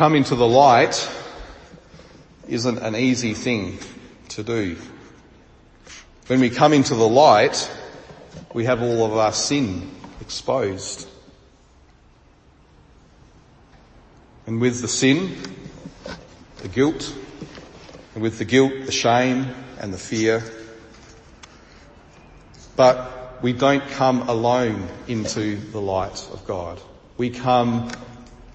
Come 0.00 0.14
into 0.14 0.34
the 0.34 0.48
light 0.48 1.12
isn't 2.48 2.78
an 2.78 2.96
easy 2.96 3.34
thing 3.34 3.78
to 4.30 4.42
do. 4.42 4.74
When 6.26 6.40
we 6.40 6.48
come 6.48 6.72
into 6.72 6.94
the 6.94 7.06
light, 7.06 7.70
we 8.54 8.64
have 8.64 8.80
all 8.80 9.04
of 9.04 9.12
our 9.18 9.34
sin 9.34 9.90
exposed. 10.22 11.06
And 14.46 14.58
with 14.58 14.80
the 14.80 14.88
sin, 14.88 15.36
the 16.62 16.68
guilt, 16.68 17.14
and 18.14 18.22
with 18.22 18.38
the 18.38 18.46
guilt, 18.46 18.72
the 18.86 18.92
shame 18.92 19.48
and 19.80 19.92
the 19.92 19.98
fear. 19.98 20.42
But 22.74 23.42
we 23.42 23.52
don't 23.52 23.86
come 23.90 24.30
alone 24.30 24.88
into 25.08 25.56
the 25.56 25.80
light 25.82 26.26
of 26.32 26.46
God. 26.46 26.80
We 27.18 27.28
come 27.28 27.90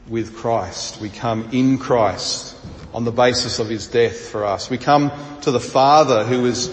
with 0.08 0.36
Christ. 0.36 1.02
We 1.02 1.10
come 1.10 1.50
in 1.52 1.78
Christ 1.78 2.56
on 2.94 3.04
the 3.04 3.12
basis 3.12 3.60
of 3.60 3.70
his 3.70 3.88
death 3.88 4.30
for 4.30 4.46
us. 4.46 4.70
We 4.70 4.78
come 4.78 5.12
to 5.42 5.52
the 5.52 5.60
Father 5.60 6.24
who 6.24 6.46
is 6.46 6.70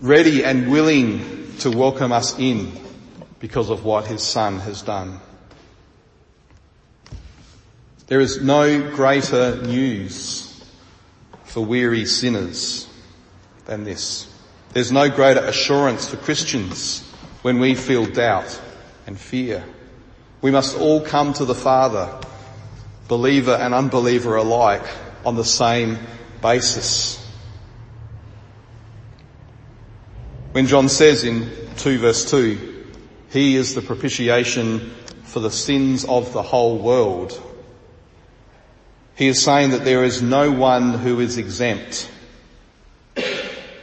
ready 0.00 0.44
and 0.44 0.70
willing 0.70 1.56
to 1.58 1.70
welcome 1.70 2.12
us 2.12 2.38
in 2.38 2.72
because 3.38 3.70
of 3.70 3.84
what 3.84 4.06
his 4.06 4.22
Son 4.22 4.58
has 4.60 4.82
done. 4.82 5.20
There 8.06 8.20
is 8.20 8.42
no 8.42 8.90
greater 8.90 9.62
news 9.62 10.64
for 11.44 11.64
weary 11.64 12.04
sinners 12.04 12.88
than 13.64 13.84
this. 13.84 14.28
There's 14.72 14.92
no 14.92 15.08
greater 15.08 15.40
assurance 15.40 16.08
for 16.08 16.16
Christians 16.16 17.00
when 17.42 17.58
we 17.58 17.74
feel 17.74 18.06
doubt 18.06 18.60
and 19.06 19.18
fear. 19.18 19.64
We 20.40 20.50
must 20.50 20.78
all 20.78 21.00
come 21.00 21.32
to 21.34 21.44
the 21.44 21.54
Father, 21.54 22.18
believer 23.08 23.52
and 23.54 23.74
unbeliever 23.74 24.36
alike, 24.36 24.86
on 25.24 25.36
the 25.36 25.44
same 25.44 25.98
basis. 26.40 27.18
When 30.52 30.66
John 30.66 30.88
says 30.88 31.24
in 31.24 31.50
2 31.76 31.98
verse 31.98 32.30
2, 32.30 32.86
He 33.30 33.56
is 33.56 33.74
the 33.74 33.82
propitiation 33.82 34.92
for 35.32 35.40
the 35.40 35.50
sins 35.50 36.04
of 36.04 36.32
the 36.34 36.42
whole 36.42 36.78
world, 36.78 37.40
he 39.14 39.28
is 39.28 39.42
saying 39.42 39.70
that 39.70 39.84
there 39.84 40.04
is 40.04 40.20
no 40.20 40.50
one 40.50 40.94
who 40.94 41.20
is 41.20 41.38
exempt 41.38 42.10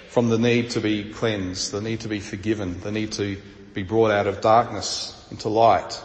from 0.10 0.30
the 0.30 0.38
need 0.38 0.72
to 0.72 0.82
be 0.82 1.12
cleansed, 1.12 1.72
the 1.72 1.82
need 1.82 2.02
to 2.02 2.08
be 2.08 2.20
forgiven, 2.20 2.80
the 2.82 2.92
need 2.92 3.14
to 3.14 3.42
be 3.74 3.84
brought 3.84 4.12
out 4.12 4.28
of 4.28 4.42
darkness 4.42 5.26
into 5.32 5.50
light. 5.50 6.00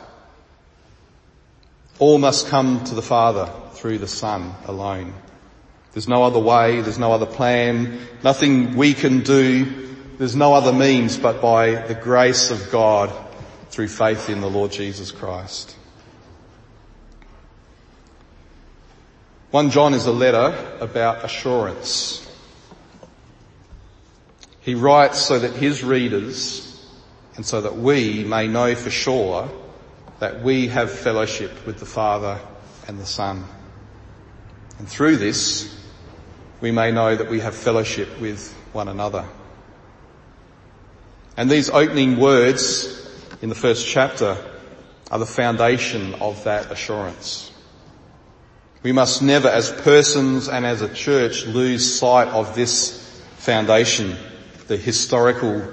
All 1.98 2.18
must 2.18 2.48
come 2.48 2.82
to 2.84 2.94
the 2.94 3.02
Father 3.02 3.50
through 3.72 3.98
the 3.98 4.08
Son 4.08 4.54
alone. 4.66 5.14
There's 5.92 6.08
no 6.08 6.24
other 6.24 6.40
way, 6.40 6.80
there's 6.80 6.98
no 6.98 7.12
other 7.12 7.26
plan, 7.26 8.00
nothing 8.24 8.76
we 8.76 8.94
can 8.94 9.20
do, 9.20 9.84
there's 10.18 10.34
no 10.34 10.54
other 10.54 10.72
means 10.72 11.16
but 11.16 11.40
by 11.40 11.74
the 11.74 11.94
grace 11.94 12.50
of 12.50 12.72
God 12.72 13.12
through 13.70 13.88
faith 13.88 14.28
in 14.28 14.40
the 14.40 14.50
Lord 14.50 14.72
Jesus 14.72 15.12
Christ. 15.12 15.76
1 19.52 19.70
John 19.70 19.94
is 19.94 20.06
a 20.06 20.12
letter 20.12 20.76
about 20.80 21.24
assurance. 21.24 22.28
He 24.62 24.74
writes 24.74 25.20
so 25.20 25.38
that 25.38 25.52
his 25.52 25.84
readers 25.84 26.88
and 27.36 27.46
so 27.46 27.60
that 27.60 27.76
we 27.76 28.24
may 28.24 28.48
know 28.48 28.74
for 28.74 28.90
sure 28.90 29.48
that 30.20 30.42
we 30.42 30.68
have 30.68 30.90
fellowship 30.90 31.66
with 31.66 31.78
the 31.78 31.86
Father 31.86 32.40
and 32.86 32.98
the 32.98 33.06
Son. 33.06 33.44
And 34.78 34.88
through 34.88 35.16
this, 35.16 35.74
we 36.60 36.70
may 36.70 36.92
know 36.92 37.14
that 37.14 37.28
we 37.28 37.40
have 37.40 37.54
fellowship 37.54 38.20
with 38.20 38.52
one 38.72 38.88
another. 38.88 39.24
And 41.36 41.50
these 41.50 41.68
opening 41.70 42.18
words 42.18 43.00
in 43.42 43.48
the 43.48 43.54
first 43.54 43.86
chapter 43.86 44.36
are 45.10 45.18
the 45.18 45.26
foundation 45.26 46.14
of 46.14 46.42
that 46.44 46.70
assurance. 46.70 47.50
We 48.82 48.92
must 48.92 49.22
never 49.22 49.48
as 49.48 49.70
persons 49.70 50.48
and 50.48 50.64
as 50.64 50.82
a 50.82 50.92
church 50.92 51.46
lose 51.46 51.98
sight 51.98 52.28
of 52.28 52.54
this 52.54 53.22
foundation, 53.38 54.16
the 54.68 54.76
historical 54.76 55.66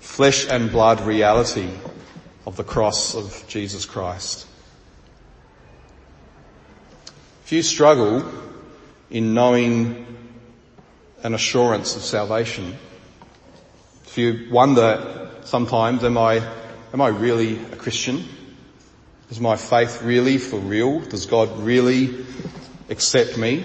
flesh 0.00 0.46
and 0.48 0.70
blood 0.70 1.02
reality 1.02 1.70
of 2.46 2.56
the 2.56 2.64
cross 2.64 3.14
of 3.14 3.44
Jesus 3.48 3.84
Christ. 3.84 4.46
If 7.44 7.52
you 7.52 7.62
struggle 7.62 8.24
in 9.10 9.34
knowing 9.34 10.06
an 11.22 11.34
assurance 11.34 11.96
of 11.96 12.02
salvation, 12.02 12.76
if 14.06 14.16
you 14.16 14.48
wonder 14.50 15.30
sometimes, 15.44 16.04
am 16.04 16.16
I, 16.16 16.40
am 16.92 17.00
I 17.00 17.08
really 17.08 17.58
a 17.58 17.76
Christian? 17.76 18.24
Is 19.28 19.40
my 19.40 19.56
faith 19.56 20.02
really 20.02 20.38
for 20.38 20.58
real? 20.58 21.00
Does 21.00 21.26
God 21.26 21.58
really 21.58 22.24
accept 22.88 23.36
me? 23.36 23.64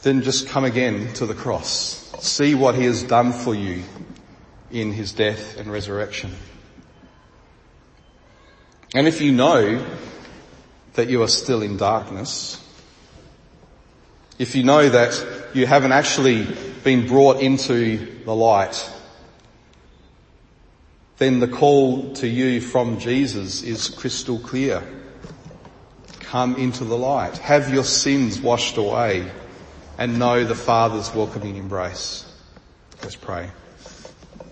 Then 0.00 0.22
just 0.22 0.48
come 0.48 0.64
again 0.64 1.12
to 1.14 1.26
the 1.26 1.34
cross. 1.34 2.10
See 2.20 2.54
what 2.54 2.74
he 2.74 2.84
has 2.84 3.02
done 3.02 3.32
for 3.32 3.54
you 3.54 3.82
in 4.70 4.92
his 4.92 5.12
death 5.12 5.58
and 5.58 5.70
resurrection. 5.70 6.32
And 8.94 9.06
if 9.06 9.20
you 9.20 9.32
know 9.32 9.84
that 10.94 11.08
you 11.08 11.22
are 11.22 11.28
still 11.28 11.62
in 11.62 11.76
darkness, 11.76 12.62
if 14.38 14.54
you 14.54 14.64
know 14.64 14.88
that 14.88 15.50
you 15.54 15.66
haven't 15.66 15.92
actually 15.92 16.46
been 16.84 17.06
brought 17.06 17.40
into 17.40 18.22
the 18.24 18.34
light, 18.34 18.90
then 21.18 21.40
the 21.40 21.48
call 21.48 22.12
to 22.14 22.28
you 22.28 22.60
from 22.60 22.98
Jesus 22.98 23.62
is 23.62 23.88
crystal 23.88 24.38
clear. 24.38 24.82
Come 26.20 26.56
into 26.56 26.84
the 26.84 26.98
light. 26.98 27.38
Have 27.38 27.72
your 27.72 27.84
sins 27.84 28.40
washed 28.40 28.76
away 28.76 29.30
and 29.98 30.18
know 30.18 30.44
the 30.44 30.54
Father's 30.54 31.14
welcoming 31.14 31.56
embrace. 31.56 32.30
Let's 33.02 33.16
pray. 33.16 33.50